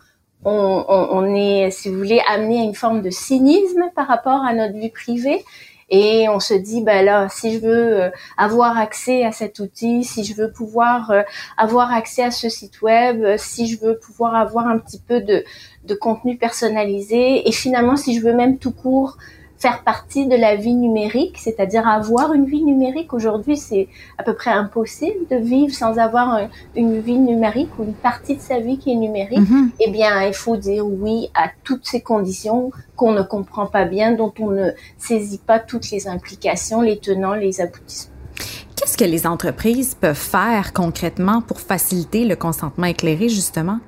on, 0.47 0.85
on, 0.89 1.09
on, 1.11 1.35
est, 1.35 1.71
si 1.71 1.91
vous 1.91 1.99
voulez, 1.99 2.23
amené 2.27 2.61
à 2.61 2.65
une 2.65 2.75
forme 2.75 3.03
de 3.03 3.11
cynisme 3.11 3.83
par 3.95 4.07
rapport 4.07 4.43
à 4.45 4.55
notre 4.55 4.79
vie 4.79 4.91
privée 4.91 5.45
et 5.91 6.29
on 6.29 6.41
se 6.41 6.55
dit 6.55 6.83
ben 6.83 7.05
là 7.05 7.29
si 7.31 7.55
je 7.55 7.61
veux 7.61 8.03
euh, 8.03 8.11
avoir 8.37 8.79
accès 8.79 9.25
à 9.25 9.33
cet 9.33 9.59
outil 9.59 10.05
si 10.05 10.25
je 10.25 10.35
veux 10.35 10.51
pouvoir 10.51 11.11
euh, 11.11 11.23
avoir 11.57 11.93
accès 11.93 12.23
à 12.23 12.31
ce 12.31 12.49
site 12.49 12.83
web 12.83 13.23
euh, 13.23 13.37
si 13.39 13.67
je 13.67 13.81
veux 13.81 13.99
pouvoir 13.99 14.35
avoir 14.35 14.67
un 14.67 14.79
petit 14.79 15.01
peu 15.01 15.21
de, 15.21 15.45
de 15.85 15.95
contenu 15.95 16.37
personnalisé 16.37 17.49
et 17.49 17.53
finalement 17.53 17.97
si 17.97 18.19
je 18.19 18.25
veux 18.25 18.35
même 18.35 18.59
tout 18.59 18.73
court 18.73 19.17
faire 19.59 19.83
partie 19.83 20.27
de 20.27 20.37
la 20.37 20.55
vie 20.55 20.75
numérique, 20.75 21.37
c'est-à-dire 21.39 21.87
avoir 21.87 22.33
une 22.33 22.47
vie 22.47 22.63
numérique. 22.63 23.13
Aujourd'hui, 23.13 23.57
c'est 23.57 23.89
à 24.17 24.23
peu 24.23 24.35
près 24.35 24.51
impossible 24.51 25.27
de 25.31 25.37
vivre 25.37 25.75
sans 25.75 25.99
avoir 25.99 26.49
une 26.77 27.01
vie 27.01 27.19
numérique 27.19 27.71
ou 27.79 27.85
une 27.85 27.95
partie 27.95 28.37
de 28.37 28.41
sa 28.41 28.61
vie 28.61 28.79
qui 28.79 28.93
est 28.93 28.97
numérique. 28.97 29.41
Mm-hmm. 29.41 29.71
Eh 29.81 29.91
bien, 29.91 30.23
il 30.23 30.35
faut 30.35 30.57
dire 30.57 30.87
oui 30.87 31.29
à 31.35 31.51
toutes 31.65 31.87
ces 31.87 32.01
conditions 32.01 32.71
qu'on 32.95 33.13
ne 33.13 33.23
comprend 33.23 33.67
pas 33.67 33.85
bien, 33.85 34.13
dont 34.13 34.33
on 34.39 34.51
ne 34.51 34.71
saisit 34.97 35.41
pas 35.45 35.59
toutes 35.59 35.91
les 35.91 36.07
implications, 36.07 36.81
les 36.81 36.99
tenants, 36.99 37.35
les 37.35 37.61
aboutissements. 37.61 38.15
Qu'est-ce 38.77 38.97
que 38.97 39.05
les 39.05 39.27
entreprises 39.27 39.97
peuvent 40.01 40.15
faire 40.15 40.73
concrètement 40.73 41.43
pour 41.43 41.61
faciliter 41.61 42.25
le 42.25 42.37
consentement 42.37 42.87
éclairé, 42.87 43.29
justement? 43.29 43.81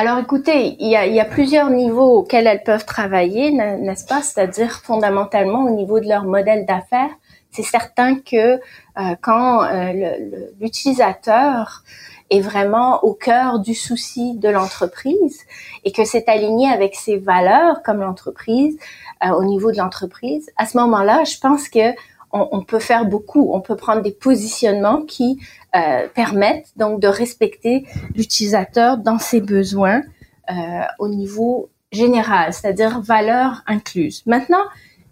Alors 0.00 0.18
écoutez, 0.18 0.76
il 0.78 0.88
y 0.88 0.94
a, 0.94 1.24
plusieurs 1.24 1.70
niveaux 1.70 2.18
auxquels 2.18 2.46
elles 2.46 2.62
peuvent 2.62 2.84
travailler, 2.84 3.50
n'est-ce 3.50 4.06
pas? 4.06 4.22
C'est-à-dire 4.22 4.80
fondamentalement 4.84 5.64
au 5.64 5.70
niveau 5.70 5.98
de 5.98 6.06
leur 6.06 6.22
modèle 6.22 6.64
d'affaires. 6.66 7.10
C'est 7.50 7.64
certain 7.64 8.14
que 8.14 8.60
euh, 8.60 9.16
quand 9.20 9.64
euh, 9.64 10.12
l'utilisateur 10.60 11.82
est 12.30 12.38
vraiment 12.38 13.02
au 13.02 13.12
cœur 13.12 13.58
du 13.58 13.74
souci 13.74 14.36
de 14.36 14.48
l'entreprise 14.48 15.40
et 15.82 15.90
que 15.90 16.04
c'est 16.04 16.28
aligné 16.28 16.68
avec 16.68 16.94
ses 16.94 17.16
valeurs 17.16 17.82
comme 17.82 17.98
l'entreprise, 17.98 18.78
euh, 19.26 19.30
au 19.30 19.42
niveau 19.42 19.72
de 19.72 19.78
l'entreprise, 19.78 20.48
à 20.56 20.66
ce 20.66 20.78
moment-là, 20.78 21.24
je 21.24 21.40
pense 21.40 21.68
que 21.68 21.92
on, 22.32 22.62
peut 22.62 22.78
faire 22.78 23.06
beaucoup. 23.06 23.50
On 23.52 23.60
peut 23.60 23.76
prendre 23.76 24.02
des 24.02 24.12
positionnements 24.12 25.02
qui 25.02 25.40
euh, 25.74 26.06
permettent 26.14 26.72
donc 26.76 27.00
de 27.00 27.08
respecter 27.08 27.86
l'utilisateur 28.14 28.98
dans 28.98 29.18
ses 29.18 29.40
besoins 29.40 30.02
euh, 30.50 30.54
au 30.98 31.08
niveau 31.08 31.70
général, 31.92 32.52
c'est-à-dire 32.52 33.00
valeur 33.00 33.62
incluse. 33.66 34.22
Maintenant, 34.26 34.64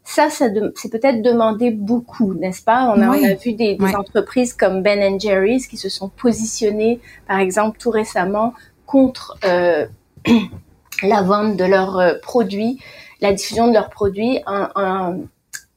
ça, 0.05 0.31
ça 0.31 0.47
c'est 0.75 0.91
peut-être 0.91 1.21
demander 1.21 1.71
beaucoup, 1.71 2.35
n'est-ce 2.35 2.63
pas? 2.63 2.93
On 2.95 3.01
a, 3.01 3.09
on 3.09 3.25
a, 3.25 3.35
vu 3.35 3.53
des, 3.53 3.75
des 3.75 3.95
entreprises 3.97 4.53
comme 4.53 4.83
Ben 4.83 5.21
Jerry's 5.21 5.67
qui 5.67 5.77
se 5.77 5.89
sont 5.89 6.09
positionnées, 6.09 7.01
par 7.27 7.39
exemple, 7.39 7.79
tout 7.79 7.91
récemment 7.91 8.55
contre 8.87 9.37
euh, 9.45 9.87
la 11.03 11.23
vente 11.23 11.57
de 11.57 11.65
leurs 11.65 11.99
euh, 11.99 12.15
produits, 12.23 12.79
la 13.21 13.33
diffusion 13.33 13.69
de 13.69 13.73
leurs 13.73 13.91
produits 13.91 14.41
en, 14.47 14.69
en, 14.75 15.21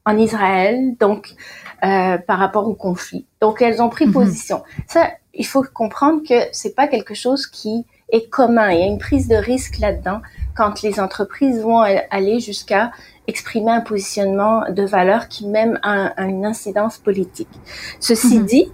en 0.09 0.17
Israël, 0.17 0.95
donc 0.99 1.35
euh, 1.83 2.17
par 2.17 2.39
rapport 2.39 2.67
au 2.67 2.73
conflit. 2.73 3.25
Donc 3.41 3.61
elles 3.61 3.81
ont 3.81 3.89
pris 3.89 4.07
mhm. 4.07 4.13
position. 4.13 4.63
Ça, 4.87 5.11
il 5.33 5.45
faut 5.45 5.63
comprendre 5.73 6.21
que 6.27 6.35
c'est 6.51 6.75
pas 6.75 6.87
quelque 6.87 7.13
chose 7.13 7.47
qui 7.47 7.85
est 8.11 8.27
commun. 8.29 8.71
Il 8.71 8.79
y 8.79 8.83
a 8.83 8.87
une 8.87 8.97
prise 8.97 9.27
de 9.27 9.35
risque 9.35 9.77
là-dedans 9.77 10.21
quand 10.55 10.81
les 10.81 10.99
entreprises 10.99 11.61
vont 11.61 11.79
aller 11.79 12.39
jusqu'à 12.39 12.91
exprimer 13.27 13.71
un 13.71 13.81
positionnement 13.81 14.63
de 14.69 14.83
valeur 14.83 15.27
qui 15.27 15.47
même 15.47 15.79
a, 15.83 16.21
une 16.23 16.45
incidence 16.45 16.97
politique. 16.97 17.55
Ceci 17.99 18.39
mhm. 18.39 18.45
dit, 18.45 18.71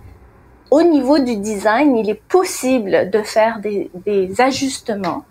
au 0.72 0.82
niveau 0.82 1.20
du 1.20 1.36
design, 1.38 1.96
il 1.98 2.10
est 2.10 2.22
possible 2.28 3.10
de 3.12 3.22
faire 3.22 3.60
des, 3.60 3.92
des 4.06 4.42
ajustements 4.42 5.26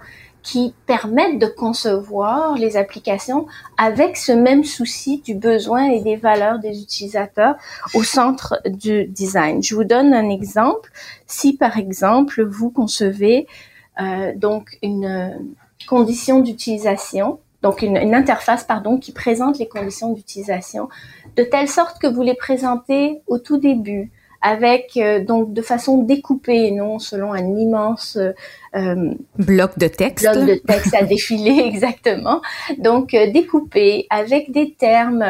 qui 0.44 0.74
permettent 0.86 1.38
de 1.38 1.46
concevoir 1.46 2.54
les 2.56 2.76
applications 2.76 3.46
avec 3.78 4.16
ce 4.18 4.30
même 4.30 4.62
souci 4.62 5.22
du 5.22 5.34
besoin 5.34 5.86
et 5.86 6.00
des 6.02 6.16
valeurs 6.16 6.58
des 6.58 6.82
utilisateurs 6.82 7.56
au 7.94 8.02
centre 8.02 8.60
du 8.66 9.06
design. 9.06 9.62
Je 9.62 9.74
vous 9.74 9.84
donne 9.84 10.12
un 10.12 10.28
exemple. 10.28 10.92
Si 11.26 11.56
par 11.56 11.78
exemple 11.78 12.44
vous 12.44 12.70
concevez 12.70 13.46
euh, 14.00 14.32
donc 14.36 14.78
une 14.82 15.40
condition 15.88 16.40
d'utilisation, 16.40 17.38
donc 17.62 17.80
une, 17.80 18.14
interface 18.14 18.64
pardon 18.64 18.98
qui 18.98 19.12
présente 19.12 19.58
les 19.58 19.66
conditions 19.66 20.12
d'utilisation 20.12 20.90
de 21.36 21.42
telle 21.42 21.68
sorte 21.68 21.98
que 21.98 22.06
vous 22.06 22.22
les 22.22 22.34
présentez 22.34 23.22
au 23.26 23.38
tout 23.38 23.56
début, 23.56 24.10
avec 24.42 24.98
euh, 24.98 25.24
donc 25.24 25.54
de 25.54 25.62
façon 25.62 26.02
découpée, 26.02 26.70
non 26.70 26.98
selon 26.98 27.32
un 27.32 27.56
immense 27.56 28.18
euh, 28.74 29.14
bloc 29.38 29.78
de 29.78 29.88
texte. 29.88 30.24
Bloc 30.24 30.46
de 30.46 30.54
texte 30.54 30.94
à 30.94 31.04
défiler 31.04 31.62
exactement. 31.66 32.42
Donc 32.78 33.14
euh, 33.14 33.30
découpé 33.30 34.06
avec 34.10 34.52
des 34.52 34.72
termes 34.72 35.24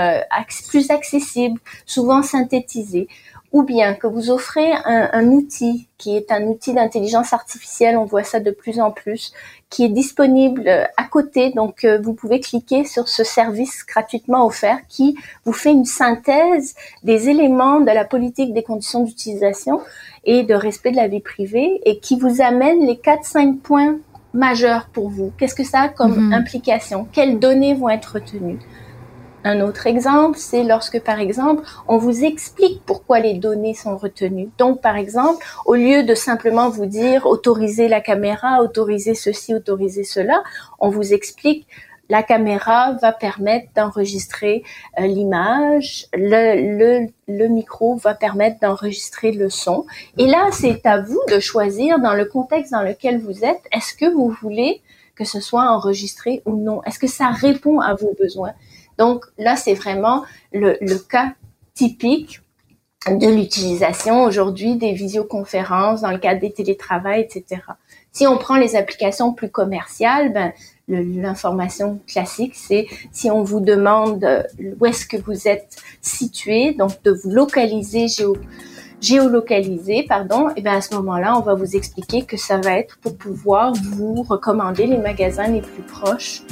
plus 0.69 0.91
accessibles, 0.91 1.61
souvent 1.87 2.23
synthétisés 2.23 3.09
ou 3.55 3.63
bien 3.63 3.95
que 3.95 4.09
vous 4.09 4.31
offrez 4.31 4.73
un, 4.85 5.11
un 5.13 5.29
outil 5.29 5.87
qui 5.97 6.17
est 6.17 6.33
un 6.33 6.43
outil 6.43 6.75
d'intelligence 6.75 7.33
artificielle, 7.33 7.97
on 7.97 8.05
voit 8.05 8.25
ça 8.25 8.41
de 8.41 8.51
plus 8.51 8.81
en 8.81 8.91
plus, 8.91 9.33
qui 9.71 9.85
est 9.85 9.89
disponible 9.89 10.65
euh, 10.67 10.85
à 10.97 11.05
côté. 11.05 11.51
Donc, 11.51 11.85
euh, 11.85 12.01
vous 12.03 12.15
pouvez 12.15 12.41
cliquer 12.41 12.85
sur 12.85 13.09
ce 13.09 13.23
service 13.23 13.87
gratuitement 13.87 14.45
offert 14.45 14.79
qui 14.89 15.17
vous 15.45 15.53
fait 15.53 15.71
une 15.71 15.85
synthèse 15.85 16.75
des 17.05 17.29
éléments 17.29 17.81
de 17.81 17.87
la 17.93 18.05
politique 18.05 18.53
des 18.53 18.65
conditions 18.65 19.05
d'utilisation 19.05 19.81
et 20.27 20.43
de 20.43 20.55
respect 20.55 20.91
de 20.91 20.97
la 20.97 21.09
vie 21.09 21.21
privée 21.21 21.81
et 21.85 21.99
qui 21.99 22.19
vous 22.19 22.41
amène 22.41 22.87
les 22.87 22.95
4-5 22.95 23.59
points 23.59 23.97
majeurs 24.33 24.87
pour 24.93 25.09
vous. 25.09 25.33
Qu'est-ce 25.39 25.55
que 25.55 25.65
ça 25.65 25.83
a 25.83 25.89
comme 25.89 26.27
mhm. 26.27 26.33
implication? 26.33 27.07
Quelles 27.13 27.39
données 27.39 27.75
vont 27.75 27.89
être 27.89 28.15
retenues? 28.15 28.59
Un 29.47 29.61
autre 29.61 29.87
exemple, 29.87 30.39
c'est 30.39 30.65
lorsque, 30.65 31.01
par 31.01 31.21
exemple, 31.21 31.65
on 31.87 31.99
vous 31.99 32.25
explique 32.25 32.83
pourquoi 32.87 33.21
les 33.21 33.35
données 33.35 33.75
sont 33.75 33.99
retenues. 33.99 34.49
Donc, 34.57 34.81
par 34.81 34.97
exemple, 34.97 35.45
au 35.67 35.75
lieu 35.75 36.03
de 36.03 36.15
simplement 36.15 36.71
vous 36.71 36.87
dire 36.87 37.27
autoriser 37.27 37.87
la 37.87 38.01
caméra, 38.01 38.63
autoriser 38.63 39.15
ceci, 39.15 39.55
autoriser 39.55 40.03
cela, 40.03 40.43
on 40.81 40.89
vous 40.89 41.13
explique 41.13 41.67
la 42.09 42.23
caméra 42.23 42.93
va 43.01 43.13
permettre 43.13 43.69
d'enregistrer 43.75 44.63
euh, 44.99 45.07
l'image, 45.07 46.07
le, 46.13 46.77
le, 46.79 47.09
le, 47.29 47.49
micro 47.49 47.97
va 47.97 48.15
permettre 48.15 48.61
d'enregistrer 48.61 49.33
le 49.33 49.49
son. 49.49 49.87
Et 50.19 50.27
là, 50.27 50.49
c'est 50.53 50.85
à 50.87 51.01
vous 51.01 51.21
de 51.31 51.41
choisir 51.41 51.99
dans 51.99 52.15
le 52.15 52.27
contexte 52.27 52.73
dans 52.73 52.83
lequel 52.83 53.19
vous 53.19 53.45
êtes, 53.45 53.63
est-ce 53.73 53.95
que 53.95 54.13
vous 54.13 54.29
voulez 54.43 54.83
que 55.15 55.25
ce 55.25 55.41
soit 55.41 55.71
enregistré 55.71 56.43
ou 56.45 56.57
non? 56.57 56.83
Est-ce 56.85 56.99
que 56.99 57.07
ça 57.07 57.29
répond 57.31 57.81
à 57.81 57.95
vos 57.95 58.15
besoins? 58.19 58.53
Donc 58.99 59.25
là, 59.39 59.57
c'est 59.57 59.75
vraiment 59.75 60.25
le, 60.53 60.99
cas 60.99 61.33
typique 61.75 62.41
de 63.09 63.29
l'utilisation 63.29 64.25
aujourd'hui 64.25 64.77
des 64.77 64.93
visioconférences 64.93 66.01
dans 66.01 66.11
le 66.11 66.19
cadre 66.19 66.41
des 66.41 66.53
télétravails, 66.53 67.21
etc. 67.21 67.63
Si 68.13 68.27
on 68.27 68.39
prend 68.39 68.57
les 68.57 68.77
applications 68.77 69.33
plus 69.33 69.51
commerciales, 69.51 70.33
ben, 70.33 70.53
l'information 70.89 72.01
classique, 72.07 72.55
c'est 72.55 72.87
si 73.11 73.31
on 73.31 73.43
vous 73.43 73.61
demande 73.61 74.27
où 74.79 74.87
est-ce 74.87 75.07
que 75.07 75.17
vous 75.17 75.49
êtes 75.49 75.77
situé, 76.03 76.75
donc 76.75 77.03
de 77.03 77.11
vous 77.11 77.31
localiser 77.31 78.09
géo 78.09 78.37
géolocaliser, 79.05 80.07
pardon, 80.09 80.49
et 80.57 80.63
bien 80.63 80.77
à 80.77 80.81
ce 80.81 80.95
moment-là, 80.95 81.37
on 81.37 81.43
va 81.43 81.55
vous 81.55 81.77
expliquer 81.77 82.23
que 82.23 82.37
ça 82.37 82.57
va 82.57 82.79
être 82.79 82.97
pour 82.99 83.17
pouvoir 83.17 83.75
vous 83.75 84.23
recommander 84.23 84.87
les 84.87 84.97
magasins 84.97 85.49
les 85.49 85.61
plus 85.61 85.83
proches 85.83 86.43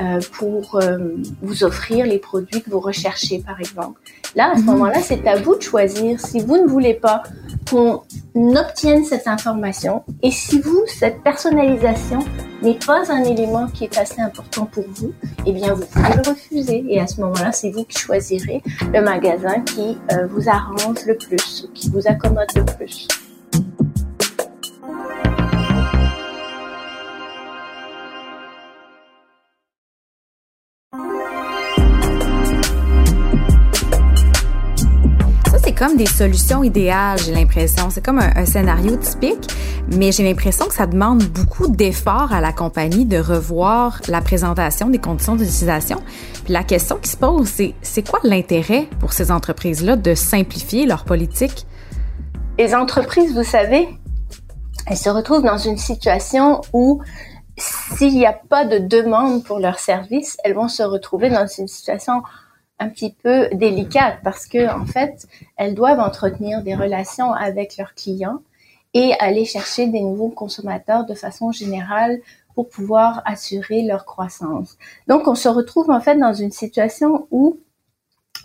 euh, 0.00 0.20
pour 0.32 0.76
euh, 0.76 1.16
vous 1.42 1.64
offrir 1.64 2.06
les 2.06 2.18
produits 2.18 2.62
que 2.62 2.70
vous 2.70 2.80
recherchez, 2.80 3.40
par 3.40 3.60
exemple. 3.60 4.00
Là, 4.34 4.52
à 4.52 4.56
ce 4.56 4.60
mhm. 4.60 4.66
moment-là, 4.66 5.00
c'est 5.02 5.26
à 5.26 5.36
vous 5.36 5.56
de 5.56 5.62
choisir 5.62 6.20
si 6.20 6.40
vous 6.40 6.56
ne 6.56 6.66
voulez 6.66 6.94
pas 6.94 7.22
qu'on 7.68 8.02
obtienne 8.34 9.04
cette 9.04 9.26
information 9.26 10.02
et 10.22 10.30
si 10.30 10.60
vous, 10.60 10.84
cette 10.86 11.22
personnalisation 11.22 12.20
n'est 12.62 12.78
pas 12.86 13.10
un 13.12 13.24
élément 13.24 13.66
qui 13.68 13.84
est 13.84 13.98
assez 13.98 14.20
important 14.20 14.66
pour 14.66 14.84
vous, 14.94 15.12
eh 15.46 15.52
bien, 15.52 15.74
vous 15.74 15.86
pouvez 15.86 16.14
le 16.14 16.28
refuser. 16.28 16.84
Et 16.88 17.00
à 17.00 17.06
ce 17.06 17.20
moment-là, 17.20 17.52
c'est 17.52 17.70
vous 17.70 17.84
qui 17.84 17.98
choisirez 17.98 18.62
le 18.92 19.00
magasin 19.00 19.60
qui 19.60 19.96
euh, 20.12 20.26
vous 20.26 20.48
arrange 20.48 21.04
le 21.06 21.16
plus, 21.16 21.68
qui 21.74 21.90
vous 21.90 22.06
accommode 22.06 22.48
le 22.54 22.64
plus. 22.64 23.06
Comme 35.78 35.96
des 35.96 36.06
solutions 36.06 36.64
idéales, 36.64 37.18
j'ai 37.24 37.32
l'impression. 37.32 37.88
C'est 37.88 38.04
comme 38.04 38.18
un, 38.18 38.44
scénario 38.46 38.96
typique, 38.96 39.48
mais 39.96 40.10
j'ai 40.10 40.24
l'impression 40.24 40.66
que 40.66 40.74
ça 40.74 40.86
demande 40.86 41.22
beaucoup 41.22 41.68
d'efforts 41.68 42.32
à 42.32 42.40
la 42.40 42.52
compagnie 42.52 43.04
de 43.04 43.18
revoir 43.18 44.00
la 44.08 44.20
présentation 44.20 44.88
des 44.88 44.98
conditions 44.98 45.36
d'utilisation. 45.36 46.02
Puis 46.44 46.52
la 46.52 46.64
question 46.64 46.96
qui 46.96 47.08
se 47.08 47.16
pose, 47.16 47.46
c'est 47.46 47.74
c'est 47.80 48.08
quoi 48.08 48.18
l'intérêt 48.24 48.88
pour 48.98 49.12
ces 49.12 49.30
entreprises-là 49.30 49.94
de 49.94 50.14
simplifier 50.16 50.84
leur 50.84 51.04
politique? 51.04 51.64
Les 52.58 52.74
entreprises, 52.74 53.32
vous 53.32 53.44
savez, 53.44 53.88
elles 54.86 54.96
se 54.96 55.10
retrouvent 55.10 55.44
dans 55.44 55.58
une 55.58 55.78
situation 55.78 56.60
où 56.72 57.00
s'il 57.56 58.14
n'y 58.14 58.26
a 58.26 58.32
pas 58.32 58.64
de 58.64 58.78
demande 58.78 59.44
pour 59.44 59.60
leurs 59.60 59.78
services, 59.78 60.36
elles 60.42 60.54
vont 60.54 60.68
se 60.68 60.82
retrouver 60.82 61.30
dans 61.30 61.46
une 61.46 61.68
situation 61.68 62.22
un 62.78 62.88
petit 62.88 63.12
peu 63.12 63.48
délicate 63.52 64.18
parce 64.22 64.46
que 64.46 64.68
en 64.68 64.86
fait, 64.86 65.26
elles 65.56 65.74
doivent 65.74 66.00
entretenir 66.00 66.62
des 66.62 66.74
relations 66.74 67.32
avec 67.32 67.76
leurs 67.76 67.94
clients 67.94 68.40
et 68.94 69.14
aller 69.20 69.44
chercher 69.44 69.86
des 69.88 70.00
nouveaux 70.00 70.30
consommateurs 70.30 71.04
de 71.04 71.14
façon 71.14 71.52
générale 71.52 72.18
pour 72.54 72.68
pouvoir 72.68 73.22
assurer 73.24 73.82
leur 73.82 74.04
croissance. 74.04 74.78
Donc, 75.06 75.28
on 75.28 75.34
se 75.34 75.48
retrouve 75.48 75.90
en 75.90 76.00
fait 76.00 76.16
dans 76.16 76.32
une 76.32 76.50
situation 76.50 77.28
où 77.30 77.58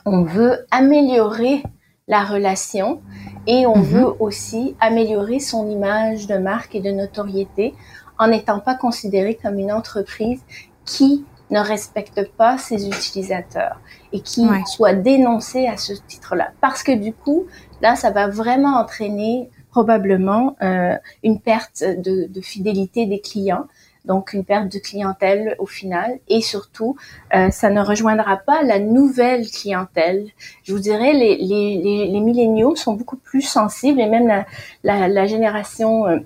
on 0.06 0.24
veut 0.24 0.66
améliorer 0.72 1.64
la 2.08 2.24
relation 2.24 3.02
et 3.48 3.66
on 3.66 3.78
mhm. 3.78 3.84
veut 3.84 4.06
aussi 4.20 4.76
améliorer 4.80 5.40
son 5.40 5.70
image 5.70 6.28
de 6.28 6.38
marque 6.38 6.76
et 6.76 6.82
de 6.82 6.92
notoriété 6.92 7.74
en 8.20 8.28
n'étant 8.28 8.60
pas 8.60 8.76
considéré 8.76 9.36
comme 9.42 9.58
une 9.58 9.72
entreprise 9.72 10.42
qui 10.86 11.26
ne 11.50 11.60
respecte 11.60 12.30
pas 12.32 12.58
ses 12.58 12.88
utilisateurs 12.88 13.80
et 14.12 14.22
qui 14.22 14.48
soit 14.66 14.94
dénoncé 14.94 15.68
à 15.68 15.78
ce 15.78 15.94
titre-là. 15.94 16.52
Parce 16.62 16.84
que 16.84 16.92
du 16.92 17.14
coup, 17.14 17.46
là, 17.82 17.96
ça 17.96 18.12
va 18.12 18.28
vraiment 18.28 18.78
entraîner 18.78 19.50
probablement 19.70 20.56
euh, 20.62 20.96
une 21.24 21.40
perte 21.40 21.84
de, 21.84 22.28
de, 22.28 22.42
fidélité 22.42 23.08
des 23.08 23.20
clients, 23.20 23.66
donc 24.06 24.34
une 24.34 24.46
perte 24.46 24.72
de 24.72 24.78
clientèle 24.78 25.56
au 25.58 25.66
final, 25.66 26.20
et 26.28 26.42
surtout, 26.42 26.96
euh, 27.34 27.50
ça 27.50 27.72
ne 27.72 27.82
rejoindra 27.82 28.38
pas 28.38 28.62
la 28.62 28.78
nouvelle 28.78 29.50
clientèle. 29.50 30.28
Je 30.64 30.74
vous 30.74 30.80
dirais, 30.80 31.14
les, 31.14 31.38
les, 31.38 31.82
les, 31.82 32.08
les 32.08 32.20
milléniaux 32.20 32.76
sont 32.76 32.94
beaucoup 32.94 33.18
plus 33.18 33.42
sensibles, 33.42 34.00
et 34.00 34.08
même 34.08 34.28
la, 34.28 34.46
la, 34.84 35.08
la 35.08 35.26
génération 35.26 36.06
euh, 36.06 36.20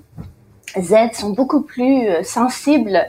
Z 0.80 1.14
sont 1.14 1.32
beaucoup 1.32 1.62
plus 1.62 2.08
euh, 2.08 2.24
sensibles 2.24 3.00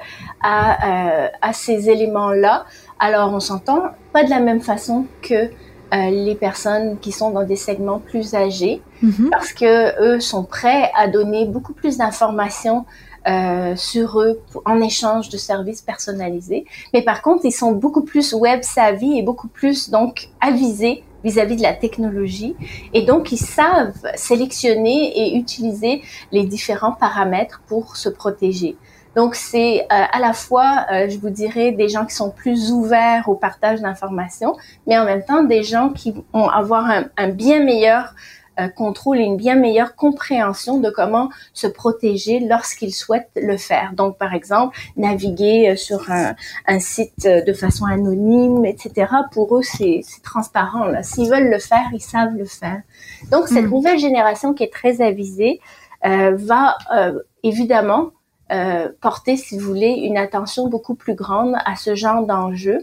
à, 0.42 1.24
euh, 1.24 1.28
à 1.42 1.52
ces 1.52 1.90
éléments-là. 1.90 2.66
Alors 2.98 3.32
on 3.32 3.40
s'entend 3.40 3.82
pas 4.12 4.24
de 4.24 4.30
la 4.30 4.40
même 4.40 4.60
façon 4.60 5.06
que 5.22 5.34
euh, 5.34 6.10
les 6.10 6.34
personnes 6.34 6.98
qui 6.98 7.12
sont 7.12 7.30
dans 7.30 7.44
des 7.44 7.56
segments 7.56 7.98
plus 7.98 8.34
âgés 8.34 8.82
mm-hmm. 9.02 9.30
parce 9.30 9.52
que 9.54 10.00
eux 10.02 10.20
sont 10.20 10.44
prêts 10.44 10.90
à 10.94 11.08
donner 11.08 11.46
beaucoup 11.46 11.72
plus 11.72 11.96
d'informations 11.96 12.84
euh, 13.26 13.74
sur 13.76 14.20
eux 14.20 14.40
en 14.64 14.80
échange 14.80 15.28
de 15.28 15.36
services 15.36 15.82
personnalisés. 15.82 16.64
Mais 16.94 17.02
par 17.02 17.20
contre, 17.20 17.44
ils 17.44 17.52
sont 17.52 17.72
beaucoup 17.72 18.02
plus 18.02 18.32
web 18.32 18.60
savvy 18.62 19.18
et 19.18 19.22
beaucoup 19.22 19.48
plus 19.48 19.90
donc 19.90 20.28
avisés 20.40 21.04
vis-à-vis 21.24 21.56
de 21.56 21.62
la 21.62 21.74
technologie 21.74 22.56
et 22.94 23.02
donc 23.02 23.32
ils 23.32 23.38
savent 23.38 24.06
sélectionner 24.14 25.12
et 25.18 25.36
utiliser 25.36 26.02
les 26.32 26.44
différents 26.44 26.92
paramètres 26.92 27.62
pour 27.66 27.96
se 27.96 28.08
protéger. 28.08 28.76
Donc 29.16 29.34
c'est 29.34 29.80
euh, 29.80 29.86
à 29.90 30.20
la 30.20 30.32
fois, 30.32 30.86
euh, 30.92 31.08
je 31.08 31.18
vous 31.18 31.30
dirais, 31.30 31.72
des 31.72 31.88
gens 31.88 32.04
qui 32.06 32.14
sont 32.14 32.30
plus 32.30 32.70
ouverts 32.70 33.28
au 33.28 33.34
partage 33.34 33.80
d'informations, 33.80 34.54
mais 34.86 34.96
en 34.98 35.04
même 35.04 35.24
temps 35.24 35.42
des 35.42 35.64
gens 35.64 35.88
qui 35.88 36.14
vont 36.32 36.48
avoir 36.48 36.84
un, 36.84 37.06
un 37.16 37.28
bien 37.28 37.64
meilleur 37.64 38.14
euh, 38.58 38.68
contrôle 38.68 39.18
et 39.18 39.24
une 39.24 39.36
bien 39.36 39.54
meilleure 39.54 39.94
compréhension 39.96 40.78
de 40.78 40.90
comment 40.90 41.28
se 41.52 41.66
protéger 41.66 42.40
lorsqu'ils 42.40 42.94
souhaitent 42.94 43.30
le 43.36 43.56
faire. 43.56 43.92
Donc, 43.94 44.18
par 44.18 44.34
exemple, 44.34 44.76
naviguer 44.96 45.70
euh, 45.70 45.76
sur 45.76 46.10
un, 46.10 46.34
un 46.66 46.80
site 46.80 47.26
euh, 47.26 47.42
de 47.42 47.52
façon 47.52 47.84
anonyme, 47.86 48.64
etc. 48.64 49.12
Pour 49.32 49.56
eux, 49.56 49.62
c'est 49.62 50.02
transparent. 50.22 50.86
S'ils 51.02 51.30
veulent 51.30 51.50
le 51.50 51.58
faire, 51.58 51.86
ils 51.92 52.00
savent 52.00 52.34
le 52.36 52.44
faire. 52.44 52.82
Donc, 53.30 53.48
cette 53.48 53.66
hmm. 53.66 53.70
nouvelle 53.70 53.98
génération 53.98 54.54
qui 54.54 54.64
est 54.64 54.72
très 54.72 55.00
avisée 55.00 55.60
euh, 56.06 56.36
va 56.36 56.78
euh, 56.94 57.18
évidemment 57.42 58.10
euh, 58.52 58.88
porter, 59.00 59.36
si 59.36 59.58
vous 59.58 59.66
voulez, 59.66 59.90
une 59.90 60.16
attention 60.16 60.68
beaucoup 60.68 60.94
plus 60.94 61.14
grande 61.14 61.54
à 61.64 61.74
ce 61.74 61.96
genre 61.96 62.24
d'enjeux 62.24 62.78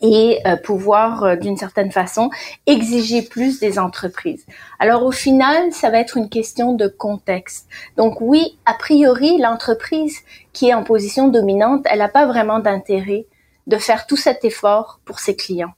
et 0.00 0.40
euh, 0.46 0.56
pouvoir 0.56 1.24
euh, 1.24 1.36
d'une 1.36 1.56
certaine 1.56 1.92
façon 1.92 2.30
exiger 2.66 3.22
plus 3.22 3.60
des 3.60 3.78
entreprises. 3.78 4.46
Alors 4.78 5.04
au 5.04 5.12
final, 5.12 5.72
ça 5.72 5.90
va 5.90 5.98
être 5.98 6.16
une 6.16 6.28
question 6.28 6.72
de 6.72 6.88
contexte. 6.88 7.68
Donc 7.96 8.20
oui, 8.20 8.58
a 8.64 8.74
priori, 8.74 9.38
l'entreprise 9.38 10.18
qui 10.52 10.68
est 10.68 10.74
en 10.74 10.84
position 10.84 11.28
dominante, 11.28 11.82
elle 11.84 11.98
n'a 11.98 12.08
pas 12.08 12.26
vraiment 12.26 12.60
d'intérêt 12.60 13.26
de 13.66 13.76
faire 13.76 14.06
tout 14.06 14.16
cet 14.16 14.44
effort 14.44 15.00
pour 15.04 15.18
ses 15.20 15.36
clients. 15.36 15.74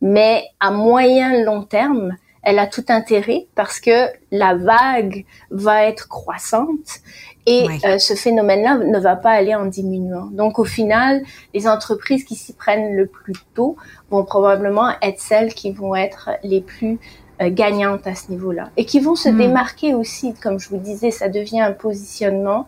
Mais 0.00 0.44
à 0.60 0.70
moyen 0.70 1.44
long 1.44 1.62
terme, 1.62 2.16
elle 2.42 2.58
a 2.58 2.66
tout 2.66 2.84
intérêt 2.88 3.46
parce 3.54 3.80
que 3.80 4.08
la 4.30 4.54
vague 4.54 5.24
va 5.50 5.84
être 5.84 6.08
croissante 6.08 7.00
et 7.46 7.66
euh, 7.84 7.98
ce 7.98 8.14
phénomène-là 8.14 8.78
ne 8.78 8.98
va 8.98 9.16
pas 9.16 9.30
aller 9.30 9.54
en 9.54 9.66
diminuant. 9.66 10.26
Donc 10.32 10.58
au 10.58 10.64
final, 10.64 11.22
les 11.52 11.68
entreprises 11.68 12.24
qui 12.24 12.34
s'y 12.34 12.54
prennent 12.54 12.94
le 12.96 13.06
plus 13.06 13.34
tôt 13.54 13.76
vont 14.10 14.24
probablement 14.24 14.90
être 15.02 15.20
celles 15.20 15.52
qui 15.52 15.70
vont 15.70 15.94
être 15.94 16.30
les 16.42 16.62
plus 16.62 16.98
euh, 17.42 17.50
gagnantes 17.50 18.06
à 18.06 18.14
ce 18.14 18.30
niveau-là 18.30 18.70
et 18.76 18.86
qui 18.86 18.98
vont 19.00 19.14
se 19.14 19.28
hmm. 19.28 19.38
démarquer 19.38 19.94
aussi, 19.94 20.34
comme 20.34 20.58
je 20.58 20.70
vous 20.70 20.78
disais, 20.78 21.10
ça 21.10 21.28
devient 21.28 21.60
un 21.60 21.72
positionnement 21.72 22.66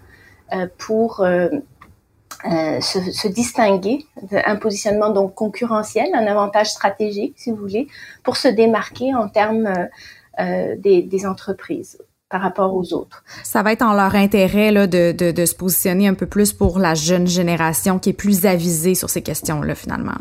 euh, 0.52 0.66
pour 0.76 1.24
se, 2.44 3.10
se, 3.10 3.28
distinguer, 3.28 4.04
un 4.32 4.56
positionnement 4.56 5.10
donc 5.10 5.34
concurrentiel, 5.34 6.08
un 6.14 6.26
avantage 6.26 6.70
stratégique, 6.70 7.34
si 7.36 7.50
vous 7.50 7.56
voulez, 7.56 7.88
pour 8.22 8.36
se 8.36 8.46
démarquer 8.46 9.14
en 9.14 9.28
termes 9.28 9.88
des, 10.38 11.02
des 11.02 11.26
entreprises 11.26 11.98
par 12.28 12.40
rapport 12.40 12.74
aux 12.74 12.92
autres. 12.92 13.22
Ça 13.44 13.62
va 13.62 13.72
être 13.72 13.82
en 13.82 13.92
leur 13.92 14.14
intérêt 14.14 14.72
là, 14.72 14.86
de, 14.86 15.12
de, 15.12 15.30
de, 15.30 15.46
se 15.46 15.54
positionner 15.54 16.08
un 16.08 16.14
peu 16.14 16.26
plus 16.26 16.52
pour 16.52 16.78
la 16.78 16.94
jeune 16.94 17.26
génération 17.26 17.98
qui 17.98 18.10
est 18.10 18.14
plus 18.14 18.46
avisée 18.46 18.94
sur 18.94 19.10
ces 19.10 19.22
questions-là 19.22 19.74
finalement. 19.74 20.16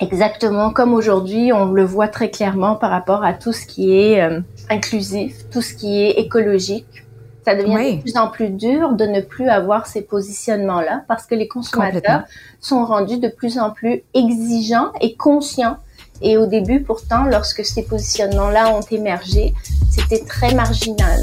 Exactement, 0.00 0.72
comme 0.72 0.94
aujourd'hui, 0.94 1.52
on 1.52 1.66
le 1.66 1.84
voit 1.84 2.08
très 2.08 2.30
clairement 2.30 2.74
par 2.74 2.90
rapport 2.90 3.22
à 3.22 3.34
tout 3.34 3.52
ce 3.52 3.66
qui 3.66 3.96
est 3.96 4.20
euh, 4.20 4.40
inclusif, 4.68 5.48
tout 5.50 5.62
ce 5.62 5.74
qui 5.74 6.02
est 6.02 6.18
écologique. 6.18 7.04
Ça 7.44 7.54
devient 7.54 7.96
de 7.96 8.02
plus 8.02 8.16
en 8.16 8.28
plus 8.28 8.50
dur 8.50 8.92
de 8.92 9.04
ne 9.04 9.20
plus 9.20 9.48
avoir 9.48 9.86
ces 9.86 10.02
positionnements-là 10.02 11.04
parce 11.08 11.26
que 11.26 11.34
les 11.34 11.48
consommateurs 11.48 12.22
sont 12.60 12.84
rendus 12.84 13.18
de 13.18 13.28
plus 13.28 13.58
en 13.58 13.70
plus 13.70 14.02
exigeants 14.14 14.92
et 15.00 15.16
conscients 15.16 15.76
et 16.22 16.36
au 16.36 16.46
début, 16.46 16.80
pourtant, 16.80 17.24
lorsque 17.24 17.64
ces 17.64 17.82
positionnements-là 17.82 18.74
ont 18.74 18.86
émergé, 18.90 19.54
c'était 19.90 20.24
très 20.24 20.54
marginal. 20.54 21.20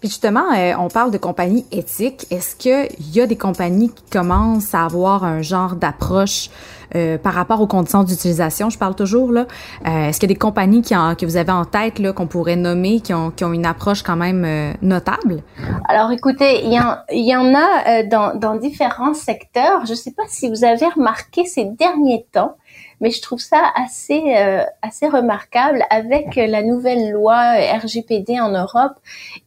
Puis 0.00 0.08
justement, 0.08 0.52
euh, 0.52 0.72
on 0.80 0.88
parle 0.88 1.12
de 1.12 1.18
compagnies 1.18 1.64
éthiques. 1.70 2.26
Est-ce 2.30 2.56
qu'il 2.56 2.88
y 3.14 3.20
a 3.20 3.26
des 3.28 3.36
compagnies 3.36 3.90
qui 3.90 4.02
commencent 4.10 4.74
à 4.74 4.84
avoir 4.84 5.22
un 5.22 5.42
genre 5.42 5.76
d'approche 5.76 6.50
euh, 6.94 7.18
par 7.18 7.34
rapport 7.34 7.60
aux 7.60 7.66
conditions 7.66 8.04
d'utilisation? 8.04 8.70
Je 8.70 8.78
parle 8.78 8.94
toujours 8.94 9.32
là. 9.32 9.46
Euh, 9.86 10.08
est-ce 10.08 10.20
qu'il 10.20 10.28
y 10.28 10.32
a 10.32 10.34
des 10.34 10.38
compagnies 10.38 10.82
qui 10.82 10.92
que 10.92 11.24
vous 11.24 11.36
avez 11.36 11.52
en 11.52 11.64
tête 11.64 11.98
là 11.98 12.12
qu'on 12.12 12.26
pourrait 12.26 12.56
nommer, 12.56 13.00
qui 13.00 13.14
ont, 13.14 13.32
une 13.40 13.66
approche 13.66 14.02
quand 14.02 14.16
même 14.16 14.74
notable? 14.82 15.42
Alors 15.88 16.10
écoutez, 16.10 16.64
il 16.64 16.72
y, 16.72 17.36
en, 17.36 17.54
a 17.54 18.02
dans, 18.04 18.56
différents 18.56 19.14
secteurs. 19.14 19.86
Je 19.86 19.92
ne 19.92 19.96
sais 19.96 20.12
pas 20.12 20.24
si 20.28 20.48
vous 20.48 20.64
avez 20.64 20.86
remarqué 20.86 21.44
ces 21.46 21.64
derniers 21.64 22.26
temps, 22.30 22.56
mais 23.00 23.10
je 23.10 23.20
trouve 23.20 23.40
ça 23.40 23.72
assez 23.74 24.22
euh, 24.36 24.62
assez 24.80 25.08
remarquable 25.08 25.84
avec 25.90 26.36
la 26.36 26.62
nouvelle 26.62 27.10
loi 27.10 27.54
RGPD 27.82 28.40
en 28.40 28.50
Europe 28.50 28.94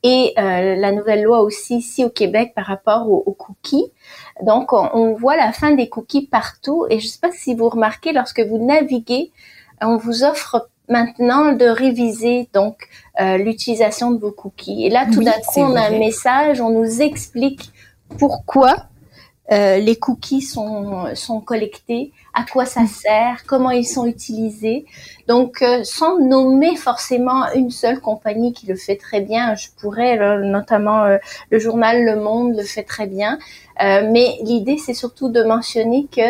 et 0.03 0.33
euh, 0.37 0.75
la 0.75 0.91
nouvelle 0.91 1.23
loi 1.23 1.39
aussi 1.39 1.77
ici 1.77 2.03
au 2.03 2.09
Québec 2.09 2.53
par 2.55 2.65
rapport 2.65 3.09
aux, 3.09 3.33
cookies. 3.33 3.91
Donc 4.41 4.73
on, 4.73 5.13
voit 5.13 5.37
la 5.37 5.51
fin 5.51 5.71
des 5.71 5.89
cookies 5.89 6.27
partout. 6.27 6.85
Et 6.89 6.99
je 6.99 7.05
ne 7.05 7.09
sais 7.09 7.19
pas 7.19 7.31
si 7.31 7.55
vous 7.55 7.69
remarquez 7.69 8.11
lorsque 8.11 8.41
vous 8.41 8.57
naviguez, 8.57 9.31
on 9.81 9.97
vous 9.97 10.23
offre 10.23 10.69
maintenant 10.89 11.53
de 11.53 11.65
réviser 11.65 12.49
donc 12.53 12.87
euh, 13.19 13.37
l'utilisation 13.37 14.11
de 14.11 14.19
vos 14.19 14.31
cookies. 14.31 14.85
Et 14.85 14.89
là, 14.89 15.05
tout 15.11 15.23
d'un 15.23 15.31
coup, 15.31 15.59
on 15.59 15.75
a 15.75 15.87
un 15.87 15.97
message, 15.97 16.61
on 16.61 16.69
nous 16.69 17.01
explique 17.01 17.71
pourquoi 18.19 18.75
euh, 19.51 19.77
les 19.77 19.95
cookies 19.95 20.41
sont, 20.41 21.15
sont 21.15 21.39
collectés, 21.39 22.11
à 22.35 22.43
quoi 22.43 22.65
ça 22.65 22.85
sert, 22.85 23.43
comment 23.47 23.71
ils 23.71 23.85
sont 23.85 24.05
utilisés. 24.05 24.85
Donc, 25.27 25.61
euh, 25.61 25.83
sans 25.83 26.19
nommer 26.19 26.75
forcément 26.75 27.51
une 27.55 27.71
seule 27.71 27.99
compagnie 27.99 28.53
qui 28.53 28.67
le 28.67 28.75
fait 28.75 28.97
très 28.97 29.21
bien, 29.21 29.55
je 29.55 29.67
pourrais, 29.79 30.17
notamment 30.43 31.03
euh, 31.05 31.17
le 31.49 31.59
journal 31.59 32.03
Le 32.03 32.17
Monde 32.17 32.55
le 32.55 32.63
fait 32.63 32.83
très 32.83 33.07
bien, 33.07 33.39
mais 33.79 34.37
l'idée, 34.43 34.77
c'est 34.77 34.93
surtout 34.93 35.27
de 35.27 35.43
mentionner 35.43 36.07
que 36.09 36.21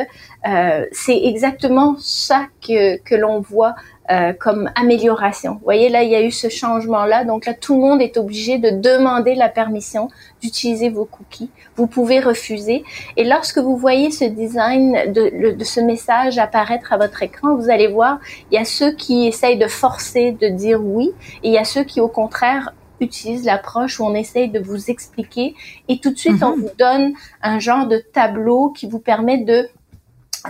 c'est 0.92 1.26
exactement 1.26 1.96
ça 2.00 2.48
que, 2.62 2.98
que 3.04 3.14
l'on 3.14 3.40
voit 3.40 3.76
euh, 4.12 4.34
comme 4.34 4.70
amélioration. 4.76 5.54
Vous 5.54 5.64
voyez, 5.64 5.90
là, 5.90 6.04
il 6.04 6.12
y 6.12 6.16
a 6.16 6.22
eu 6.22 6.30
ce 6.30 6.48
changement-là. 6.48 7.24
Donc 7.24 7.48
là, 7.48 7.56
tout 7.56 7.74
le 7.74 7.82
monde 7.82 8.02
est 8.02 8.18
obligé 8.18 8.60
de 8.60 8.70
demander 8.70 9.34
la 9.34 9.50
permission 9.50 10.10
d'utiliser 10.42 10.90
vos 10.90 11.06
cookies. 11.06 11.50
Vous 11.76 11.88
pouvez 11.88 12.20
refuser. 12.20 12.84
Et 13.18 13.24
lorsque 13.24 13.58
vous 13.58 13.78
voyez 13.78 14.12
ce 14.12 14.26
design 14.26 15.12
de, 15.12 15.56
de, 15.56 15.64
ce 15.64 15.80
message 15.80 16.38
apparaître 16.38 16.94
à 16.94 16.98
votre 16.98 17.24
écran, 17.24 17.56
vous 17.56 17.72
allez 17.72 17.88
voir, 17.88 18.20
il 18.52 18.56
y 18.56 18.60
a 18.60 18.66
ceux 18.66 18.92
qui 18.92 19.26
essayent 19.26 19.58
de 19.58 19.68
forcer, 19.68 20.34
de 20.34 20.50
dire 20.50 20.80
oui, 20.84 21.12
et 21.42 21.48
il 21.48 21.54
y 21.54 21.58
a 21.58 21.66
ceux 21.66 21.84
qui, 21.84 22.00
au 22.00 22.08
contraire, 22.08 22.74
utilisent 23.00 23.46
l'approche 23.46 24.00
où 24.00 24.06
on 24.06 24.14
essaye 24.14 24.50
de 24.50 24.60
vous 24.60 24.90
expliquer 24.90 25.56
et 25.90 26.00
tout 26.00 26.12
de 26.12 26.18
suite 26.18 26.42
on 26.44 26.56
mhm. 26.56 26.62
vous 26.62 26.72
donne 26.78 27.14
un 27.42 27.60
genre 27.60 27.88
de 27.88 27.98
tableau 27.98 28.70
qui 28.70 28.88
vous 28.88 29.00
permet 29.00 29.40
de 29.40 29.68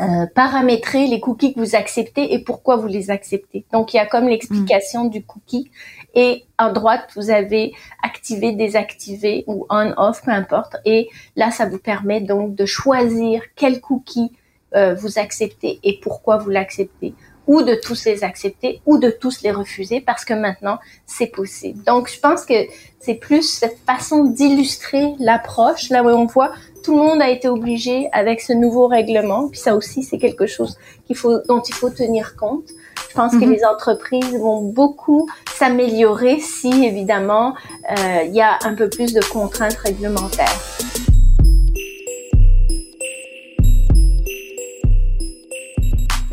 euh, 0.02 0.26
paramétrer 0.34 1.08
les 1.08 1.20
cookies 1.20 1.54
que 1.54 1.60
vous 1.60 1.76
acceptez 1.76 2.34
et 2.34 2.40
pourquoi 2.40 2.76
vous 2.76 2.88
les 2.88 3.12
acceptez. 3.12 3.66
Donc 3.72 3.94
il 3.94 3.98
y 3.98 4.00
a 4.00 4.06
comme 4.06 4.28
l'explication 4.28 5.06
du 5.06 5.24
cookie 5.24 5.72
et 6.14 6.46
à 6.58 6.72
droite 6.72 7.10
vous 7.16 7.30
avez 7.30 7.74
activé, 8.04 8.52
désactivé 8.52 9.44
ou 9.48 9.66
on 9.70 9.94
off 9.98 10.22
peu 10.24 10.32
importe. 10.32 10.78
Et 10.86 11.10
là 11.36 11.52
ça 11.52 11.66
vous 11.66 11.80
permet 11.80 12.22
donc 12.22 12.56
de 12.56 12.66
choisir 12.66 13.42
quel 13.56 13.80
cookie 13.82 14.32
euh, 14.76 14.96
vous 14.96 15.20
acceptez 15.20 15.80
et 15.84 16.00
pourquoi 16.02 16.38
vous 16.38 16.50
l'acceptez 16.50 17.14
ou 17.48 17.62
de 17.62 17.76
tous 17.76 18.06
les 18.06 18.24
accepter 18.24 18.82
ou 18.86 18.98
de 18.98 19.10
tous 19.10 19.42
les 19.42 19.52
refuser 19.52 20.02
parce 20.02 20.26
que 20.26 20.34
maintenant 20.34 20.80
c'est 21.06 21.28
possible. 21.28 21.84
Donc 21.84 22.10
je 22.10 22.20
pense 22.20 22.46
que 22.46 22.54
c'est 23.00 23.16
plus 23.16 23.44
cette 23.44 23.78
façon 23.86 24.24
d'illustrer 24.24 25.14
l'approche 25.20 25.90
là 25.90 26.04
où 26.04 26.08
on 26.08 26.26
voit 26.26 26.52
tout 26.86 26.96
le 26.96 27.02
monde 27.02 27.22
a 27.22 27.30
été 27.30 27.48
obligé 27.48 28.10
avec 28.12 28.42
ce 28.42 28.54
nouveau 28.54 28.88
règlement. 28.88 29.48
Puis 29.48 29.60
ça 29.60 29.76
aussi, 29.76 30.04
c'est 30.04 30.20
quelque 30.20 30.46
chose 30.46 30.78
qu'il 31.08 31.16
faut, 31.16 31.40
dont 31.48 31.62
il 31.62 31.74
faut 31.74 31.90
tenir 31.90 32.36
compte. 32.36 32.70
Je 33.10 33.16
pense 33.16 33.32
que 33.32 33.46
mhm. 33.46 33.54
les 33.54 33.66
entreprises 33.66 34.38
vont 34.38 34.62
beaucoup 34.62 35.28
s'améliorer 35.58 36.40
si, 36.40 36.86
évidemment, 36.86 37.56
euh, 37.90 38.24
il 38.26 38.36
y 38.36 38.42
a 38.42 38.60
un 38.64 38.76
peu 38.76 38.88
plus 38.88 39.14
de 39.14 39.22
contraintes 39.32 39.78
réglementaires. 39.78 40.62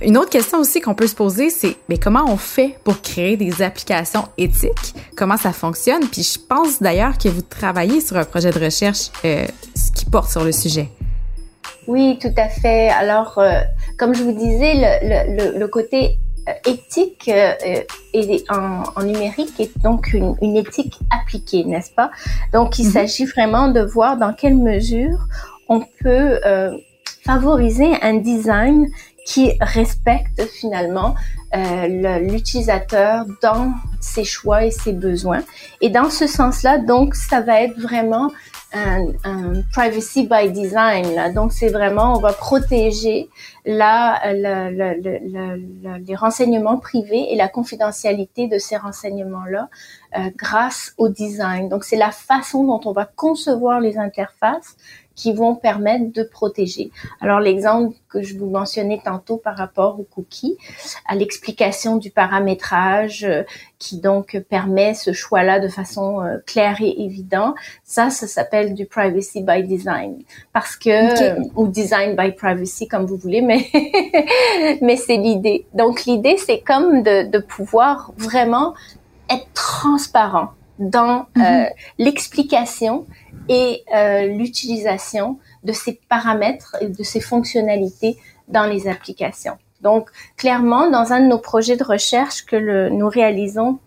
Une 0.05 0.17
autre 0.17 0.31
question 0.31 0.59
aussi 0.59 0.81
qu'on 0.81 0.95
peut 0.95 1.07
se 1.07 1.15
poser, 1.15 1.51
c'est 1.51 1.77
mais 1.89 1.97
comment 1.97 2.25
on 2.27 2.37
fait 2.37 2.77
pour 2.83 3.01
créer 3.01 3.37
des 3.37 3.63
applications 3.63 4.25
éthiques? 4.37 4.95
Comment 5.17 5.37
ça 5.37 5.53
fonctionne? 5.53 6.09
Puis 6.09 6.23
je 6.23 6.39
pense 6.39 6.83
d'ailleurs 6.83 7.19
que 7.19 7.29
vous 7.29 7.43
travaillez 7.43 8.01
sur 8.01 8.17
un 8.17 8.25
projet 8.25 8.51
de 8.51 8.59
recherche 8.59 9.11
euh, 9.25 9.47
qui 9.95 10.05
porte 10.07 10.31
sur 10.31 10.45
le 10.45 10.53
sujet. 10.53 10.89
Oui, 11.87 12.19
tout 12.21 12.35
à 12.37 12.49
fait. 12.49 12.89
Alors, 12.89 13.39
euh, 13.39 13.61
comme 13.99 14.15
je 14.15 14.23
vous 14.23 14.33
disais, 14.33 14.75
le, 14.75 15.53
le, 15.53 15.59
le 15.59 15.69
côté 15.69 16.19
euh, 16.49 16.53
éthique 16.71 17.29
euh, 17.29 17.53
et 18.13 18.45
en, 18.49 18.83
en, 18.97 19.03
numérique 19.03 19.59
est 19.59 19.77
donc 19.83 20.13
une, 20.13 20.35
une 20.43 20.57
éthique 20.57 20.99
appliquée, 21.11 21.65
n'est-ce 21.65 21.93
pas? 21.93 22.11
Donc, 22.53 22.79
il 22.79 22.87
mhm. 22.87 22.93
s'agit 22.93 23.25
vraiment 23.25 23.69
de 23.69 23.81
voir 23.81 24.17
dans 24.17 24.33
quelle 24.33 24.57
mesure 24.57 25.19
on 25.69 25.81
peut 26.03 26.41
favoriser 27.25 27.95
un 28.03 28.15
design 28.15 28.89
qui 29.25 29.53
respecte 29.61 30.45
finalement 30.47 31.15
euh, 31.55 32.19
l'utilisateur 32.19 33.25
dans 33.43 33.73
ses 34.03 34.25
choix 34.25 34.65
et 34.65 34.71
ses 34.71 34.93
besoins. 34.93 35.43
Et 35.81 35.89
dans 35.89 36.11
ce 36.11 36.27
sens-là, 36.27 36.79
donc, 36.79 37.15
ça 37.15 37.41
va 37.41 37.63
être 37.63 37.79
vraiment 37.79 38.31
un, 38.75 39.63
privacy 39.73 40.27
by 40.27 40.51
design. 40.51 41.33
Donc, 41.35 41.53
c'est 41.53 41.69
vraiment, 41.69 42.17
on 42.17 42.21
va 42.21 42.33
protéger 42.33 43.29
la, 43.67 44.33
les 44.33 46.17
renseignements 46.17 46.79
privés 46.79 47.33
et 47.33 47.37
la 47.37 47.49
confidentialité 47.49 48.49
de 48.49 48.59
ces 48.59 48.77
renseignements-là 48.77 49.69
euh, 50.17 50.31
grâce 50.37 50.95
au 50.99 51.09
design. 51.09 51.69
Donc, 51.69 51.85
c'est 51.85 51.97
la 51.97 52.11
façon 52.11 52.65
dont 52.65 52.81
on 52.85 52.93
va 52.93 53.05
concevoir 53.05 53.81
les 53.81 53.99
interfaces 53.99 54.77
qui 55.15 55.33
vont 55.33 55.55
permettre 55.55 56.13
de 56.13 56.23
protéger. 56.23 56.91
Alors 57.21 57.41
l'exemple 57.41 57.97
que 58.09 58.23
je 58.23 58.37
vous 58.39 58.49
mentionnais 58.49 59.01
tantôt 59.05 59.37
par 59.37 59.57
rapport 59.57 60.01
aux 60.01 60.05
cookies, 60.05 60.57
à 61.07 61.15
l'explication 61.15 61.97
du 61.97 62.11
paramétrage 62.11 63.25
euh, 63.25 63.43
donc 64.01 64.39
permet 64.49 64.95
ce 64.95 65.13
choix-là 65.13 65.61
de 65.61 65.69
façon 65.69 66.21
euh, 66.21 66.39
claire 66.47 66.79
et 66.81 67.03
évidente, 67.03 67.55
ça, 67.85 68.11
ça 68.11 68.27
s'appelle 68.27 68.75
du 68.75 68.87
privacy 68.87 69.43
by 69.43 69.63
design 69.63 70.23
parce 70.53 70.77
que 70.77 71.41
ou 71.57 71.69
design 71.69 72.17
by 72.17 72.33
privacy 72.33 72.89
comme 72.89 73.07
vous 73.07 73.17
voulez, 73.17 73.43
mais 73.43 73.67
mais 74.83 74.97
c'est 74.97 75.17
l'idée. 75.17 75.67
Donc 75.75 76.05
l'idée 76.05 76.37
c'est 76.37 76.61
comme 76.61 77.03
de, 77.03 77.31
de 77.31 77.39
pouvoir 77.39 78.13
vraiment 78.17 78.75
être 79.31 79.49
transparent 79.55 80.51
dans 80.79 81.27
euh, 81.37 81.41
mm-hmm. 81.41 81.69
l'explication 81.99 83.07
et 83.49 83.85
euh, 83.95 84.27
l'utilisation 84.27 85.39
de 85.65 85.73
ces 85.73 86.01
paramètres 86.09 86.77
et 86.81 86.89
de 86.89 87.03
ces 87.03 87.21
fonctionnalités 87.21 88.17
dans 88.49 88.67
les 88.67 88.89
applications. 88.89 89.57
Donc, 89.83 90.11
clairement, 90.37 90.91
dans 90.91 91.13
un 91.13 91.21
de 91.21 91.27
nos 91.27 91.39
projets 91.39 91.77
de 91.77 91.85
recherche 91.85 92.45
que 92.47 92.57
le, 92.57 92.89
nous 92.89 93.09
réalisons 93.09 93.79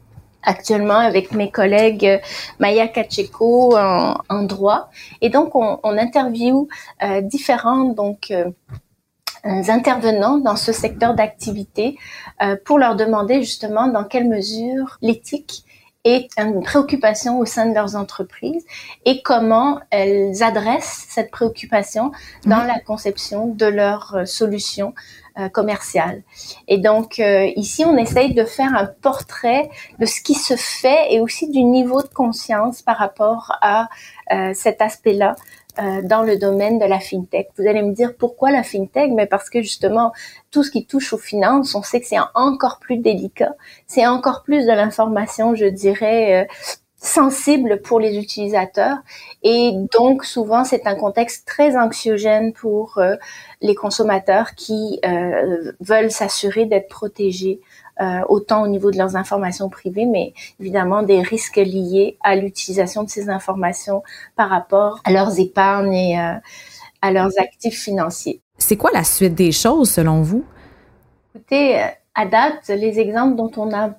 actuellement 0.43 0.99
avec 0.99 1.31
mes 1.31 1.49
collègues 1.49 2.05
euh, 2.05 2.17
Maya 2.59 2.87
Kacheko 2.87 3.75
en, 3.75 4.15
en 4.29 4.43
droit, 4.43 4.89
et 5.21 5.29
donc 5.29 5.55
on, 5.55 5.79
on 5.83 5.97
interviewe 5.97 6.67
euh, 7.01 7.21
différents 7.21 7.85
donc 7.85 8.29
euh, 8.29 8.51
intervenants 9.43 10.37
dans 10.37 10.55
ce 10.55 10.71
secteur 10.71 11.15
d'activité 11.15 11.97
euh, 12.41 12.55
pour 12.63 12.77
leur 12.79 12.95
demander 12.95 13.41
justement 13.41 13.87
dans 13.87 14.03
quelle 14.03 14.27
mesure 14.27 14.97
l'éthique 15.01 15.63
est 16.05 16.29
une 16.37 16.61
préoccupation 16.63 17.39
au 17.39 17.45
sein 17.45 17.65
de 17.65 17.73
leurs 17.73 17.95
entreprises 17.95 18.63
et 19.05 19.21
comment 19.23 19.79
elles 19.89 20.43
adressent 20.43 21.07
cette 21.09 21.31
préoccupation 21.31 22.11
dans 22.45 22.63
la 22.63 22.79
conception 22.79 23.47
de 23.47 23.65
leurs 23.65 24.15
euh, 24.15 24.25
solutions 24.25 24.93
euh, 25.39 25.49
commerciales. 25.49 26.21
Et 26.67 26.77
donc 26.77 27.19
euh, 27.19 27.51
ici, 27.55 27.83
on 27.83 27.97
essaye 27.97 28.35
de 28.35 28.45
faire 28.45 28.73
un 28.75 28.85
portrait 28.85 29.69
de 29.99 30.05
ce 30.05 30.21
qui 30.21 30.35
se 30.35 30.55
fait 30.55 31.13
et 31.13 31.19
aussi 31.19 31.49
du 31.49 31.63
niveau 31.63 32.01
de 32.03 32.07
conscience 32.07 32.81
par 32.81 32.97
rapport 32.97 33.51
à 33.61 33.89
cet 34.55 34.81
aspect-là 34.81 35.35
euh, 35.79 36.01
dans 36.03 36.23
le 36.23 36.37
domaine 36.37 36.79
de 36.79 36.85
la 36.85 36.99
fintech. 36.99 37.49
Vous 37.57 37.67
allez 37.67 37.81
me 37.81 37.93
dire 37.93 38.15
pourquoi 38.17 38.51
la 38.51 38.63
fintech? 38.63 39.11
Mais 39.11 39.25
parce 39.25 39.49
que 39.49 39.61
justement, 39.61 40.11
tout 40.51 40.63
ce 40.63 40.71
qui 40.71 40.85
touche 40.85 41.13
aux 41.13 41.17
finances, 41.17 41.75
on 41.75 41.83
sait 41.83 41.99
que 41.99 42.07
c'est 42.07 42.19
encore 42.33 42.79
plus 42.79 42.97
délicat. 42.97 43.53
C'est 43.87 44.07
encore 44.07 44.43
plus 44.43 44.65
de 44.65 44.71
l'information, 44.71 45.55
je 45.55 45.65
dirais, 45.65 46.43
euh, 46.43 46.53
sensible 46.97 47.81
pour 47.81 47.99
les 47.99 48.17
utilisateurs. 48.17 48.97
Et 49.43 49.73
donc, 49.91 50.25
souvent, 50.25 50.63
c'est 50.63 50.87
un 50.87 50.95
contexte 50.95 51.47
très 51.47 51.77
anxiogène 51.77 52.53
pour 52.53 52.97
euh, 52.97 53.15
les 53.61 53.75
consommateurs 53.75 54.55
qui 54.55 54.99
veulent 55.79 56.11
s'assurer 56.11 56.65
d'être 56.65 56.87
protégés 56.89 57.59
euh, 58.01 58.21
autant 58.27 58.63
au 58.63 58.67
niveau 58.67 58.91
de 58.91 58.97
leurs 58.97 59.15
informations 59.15 59.69
privées, 59.69 60.05
mais 60.05 60.33
évidemment 60.59 61.01
des 61.01 61.21
risques 61.21 61.55
liés 61.55 62.17
à 62.21 62.35
l'utilisation 62.35 63.03
de 63.03 63.09
ces 63.09 63.29
informations 63.29 64.03
par 64.35 64.49
rapport 64.49 64.99
à 65.05 65.11
leurs 65.11 65.39
épargnes 65.39 65.93
et 65.93 66.19
euh, 66.19 66.33
à 67.01 67.11
leurs 67.11 67.31
actifs 67.39 67.79
financiers. 67.79 68.41
C'est 68.57 68.75
quoi 68.75 68.91
la 68.93 69.05
suite 69.05 69.33
des 69.35 69.53
choses 69.53 69.91
selon 69.91 70.21
vous? 70.21 70.43
Écoutez, 71.33 71.81
euh, 71.81 71.87
à 72.15 72.25
date, 72.25 72.67
les 72.67 72.99
exemples 72.99 73.37
dont 73.37 73.51
on 73.55 73.73
a 73.73 73.91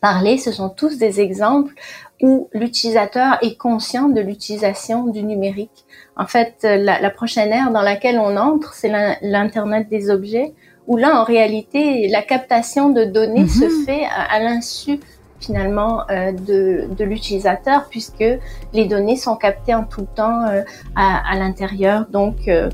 parlé, 0.00 0.36
ce 0.36 0.50
sont 0.50 0.68
tous 0.68 0.98
des 0.98 1.20
exemples 1.20 1.74
où 2.20 2.48
l'utilisateur 2.52 3.38
est 3.42 3.56
conscient 3.56 4.08
de 4.08 4.20
l'utilisation 4.20 5.06
du 5.06 5.22
numérique. 5.22 5.84
En 6.16 6.26
fait, 6.26 6.56
la, 6.64 7.00
la, 7.00 7.10
prochaine 7.10 7.52
ère 7.52 7.70
dans 7.70 7.80
laquelle 7.82 8.18
on 8.18 8.36
entre, 8.36 8.74
c'est 8.74 8.92
l'Internet 9.22 9.88
des 9.88 10.10
objets, 10.10 10.52
où 10.90 10.96
là, 10.96 11.20
en 11.20 11.24
réalité, 11.24 12.08
la 12.08 12.20
captation 12.20 12.90
de 12.90 13.04
données 13.04 13.46
se 13.46 13.64
mhm. 13.64 13.86
fait 13.86 14.02
à, 14.06 14.40
l'insu 14.40 14.98
finalement 15.38 16.02
euh, 16.10 16.32
de, 16.32 16.88
de 16.92 17.04
l'utilisateur 17.04 17.86
puisque 17.88 18.24
les 18.72 18.86
données 18.86 19.14
sont 19.16 19.36
captées 19.36 19.74
en 19.74 19.84
tout 19.84 20.06
temps 20.16 20.46
euh, 20.48 20.62
à, 20.96 21.32
à 21.32 21.38
l'intérieur 21.38 22.06
donc 22.10 22.48
euh, 22.48 22.68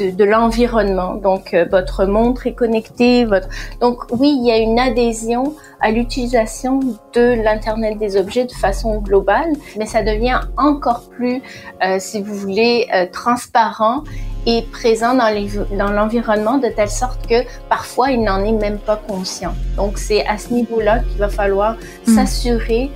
de, 0.00 0.10
de 0.10 0.24
l'environnement. 0.24 1.14
Donc 1.14 1.54
euh, 1.54 1.64
votre 1.70 2.06
montre 2.06 2.46
est 2.46 2.54
connectée, 2.54 3.24
votre 3.24 3.48
donc 3.80 4.10
oui, 4.12 4.36
il 4.40 4.46
y 4.46 4.50
a 4.50 4.58
une 4.58 4.78
adhésion 4.78 5.54
à 5.80 5.90
l'utilisation 5.90 6.80
de 7.14 7.42
l'internet 7.42 7.98
des 7.98 8.16
objets 8.16 8.44
de 8.44 8.52
façon 8.52 8.98
globale, 8.98 9.52
mais 9.78 9.86
ça 9.86 10.02
devient 10.02 10.40
encore 10.56 11.02
plus, 11.10 11.42
euh, 11.82 11.96
si 11.98 12.20
vous 12.20 12.34
voulez, 12.34 12.86
transparent 13.12 14.02
est 14.46 14.70
présent 14.70 15.14
dans 15.14 15.92
l'environnement 15.92 16.58
de 16.58 16.68
telle 16.68 16.90
sorte 16.90 17.26
que 17.26 17.42
parfois 17.68 18.10
il 18.10 18.22
n'en 18.22 18.44
est 18.44 18.52
même 18.52 18.78
pas 18.78 18.96
conscient. 18.96 19.54
Donc 19.76 19.98
c'est 19.98 20.26
à 20.26 20.38
ce 20.38 20.52
niveau-là 20.52 21.00
qu'il 21.00 21.18
va 21.18 21.28
falloir 21.28 21.76
hmm. 22.06 22.14
s'assurer 22.14 22.90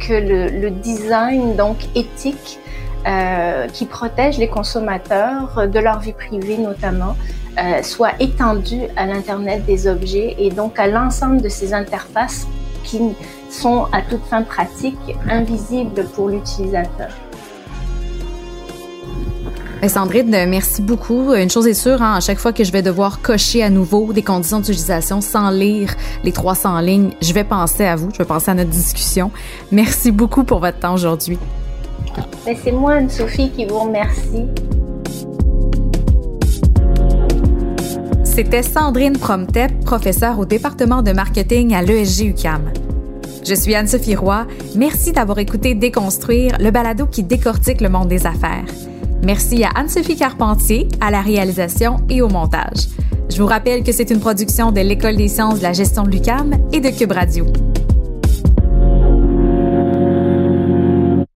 que 0.00 0.14
le, 0.14 0.48
le, 0.48 0.70
design 0.70 1.54
donc 1.54 1.76
éthique 1.94 2.58
euh, 3.06 3.66
qui 3.68 3.86
protège 3.86 4.38
les 4.38 4.48
consommateurs 4.48 5.68
de 5.68 5.78
leur 5.78 5.98
vie 5.98 6.12
privée 6.12 6.58
notamment 6.58 7.16
euh, 7.58 7.82
soit 7.82 8.12
étendu 8.18 8.80
à 8.96 9.06
l'internet 9.06 9.66
des 9.66 9.86
objets 9.86 10.36
et 10.38 10.50
donc 10.50 10.78
à 10.78 10.86
l'ensemble 10.86 11.42
de 11.42 11.48
ces 11.50 11.74
interfaces 11.74 12.46
qui 12.82 13.00
sont 13.50 13.86
à 13.92 14.00
toute 14.00 14.24
fin 14.24 14.42
pratique 14.42 14.96
invisibles 15.28 16.04
pour 16.14 16.28
l'utilisateur. 16.28 17.10
Ben, 19.82 19.88
Sandrine, 19.88 20.46
merci 20.48 20.80
beaucoup. 20.80 21.34
Une 21.34 21.50
chose 21.50 21.66
est 21.66 21.74
sûre, 21.74 22.00
hein, 22.00 22.14
à 22.14 22.20
chaque 22.20 22.38
fois 22.38 22.52
que 22.52 22.62
je 22.62 22.70
vais 22.70 22.82
devoir 22.82 23.20
cocher 23.20 23.62
à 23.62 23.68
nouveau 23.68 24.12
des 24.12 24.22
conditions 24.22 24.60
d'utilisation 24.60 25.20
sans 25.20 25.50
lire 25.50 25.94
les 26.22 26.32
300 26.32 26.78
lignes, 26.80 27.10
je 27.20 27.32
vais 27.32 27.44
penser 27.44 27.84
à 27.84 27.96
vous, 27.96 28.08
je 28.12 28.18
vais 28.18 28.24
penser 28.24 28.50
à 28.52 28.54
notre 28.54 28.70
discussion. 28.70 29.30
Merci 29.72 30.12
beaucoup 30.12 30.44
pour 30.44 30.60
votre 30.60 30.78
temps 30.78 30.94
aujourd'hui. 30.94 31.36
C'est 32.44 32.72
moi, 32.72 32.94
Anne-Sophie, 32.94 33.50
qui 33.50 33.66
vous 33.66 33.78
remercie. 33.78 34.46
C'était 38.24 38.62
Sandrine 38.62 39.18
Promtep, 39.18 39.84
professeure 39.84 40.38
au 40.38 40.46
département 40.46 41.02
de 41.02 41.12
marketing 41.12 41.74
à 41.74 41.82
l'ESG 41.82 42.26
UCAM. 42.28 42.72
Je 43.44 43.54
suis 43.54 43.74
Anne-Sophie 43.74 44.14
Roy. 44.14 44.46
Merci 44.76 45.12
d'avoir 45.12 45.38
écouté 45.38 45.74
Déconstruire, 45.74 46.56
le 46.58 46.70
balado 46.70 47.06
qui 47.06 47.24
décortique 47.24 47.80
le 47.80 47.88
monde 47.88 48.08
des 48.08 48.26
affaires. 48.26 48.64
Merci 49.22 49.64
à 49.64 49.70
Anne-Sophie 49.74 50.16
Carpentier, 50.16 50.88
à 51.00 51.10
la 51.10 51.20
réalisation 51.20 51.98
et 52.08 52.22
au 52.22 52.28
montage. 52.28 52.88
Je 53.28 53.40
vous 53.40 53.46
rappelle 53.46 53.82
que 53.82 53.92
c'est 53.92 54.10
une 54.10 54.20
production 54.20 54.72
de 54.72 54.80
l'École 54.80 55.16
des 55.16 55.28
sciences 55.28 55.58
de 55.58 55.62
la 55.62 55.72
gestion 55.72 56.04
de 56.04 56.10
l'UCAM 56.10 56.54
et 56.72 56.80
de 56.80 56.88
Cube 56.88 57.12
Radio. 57.12 57.46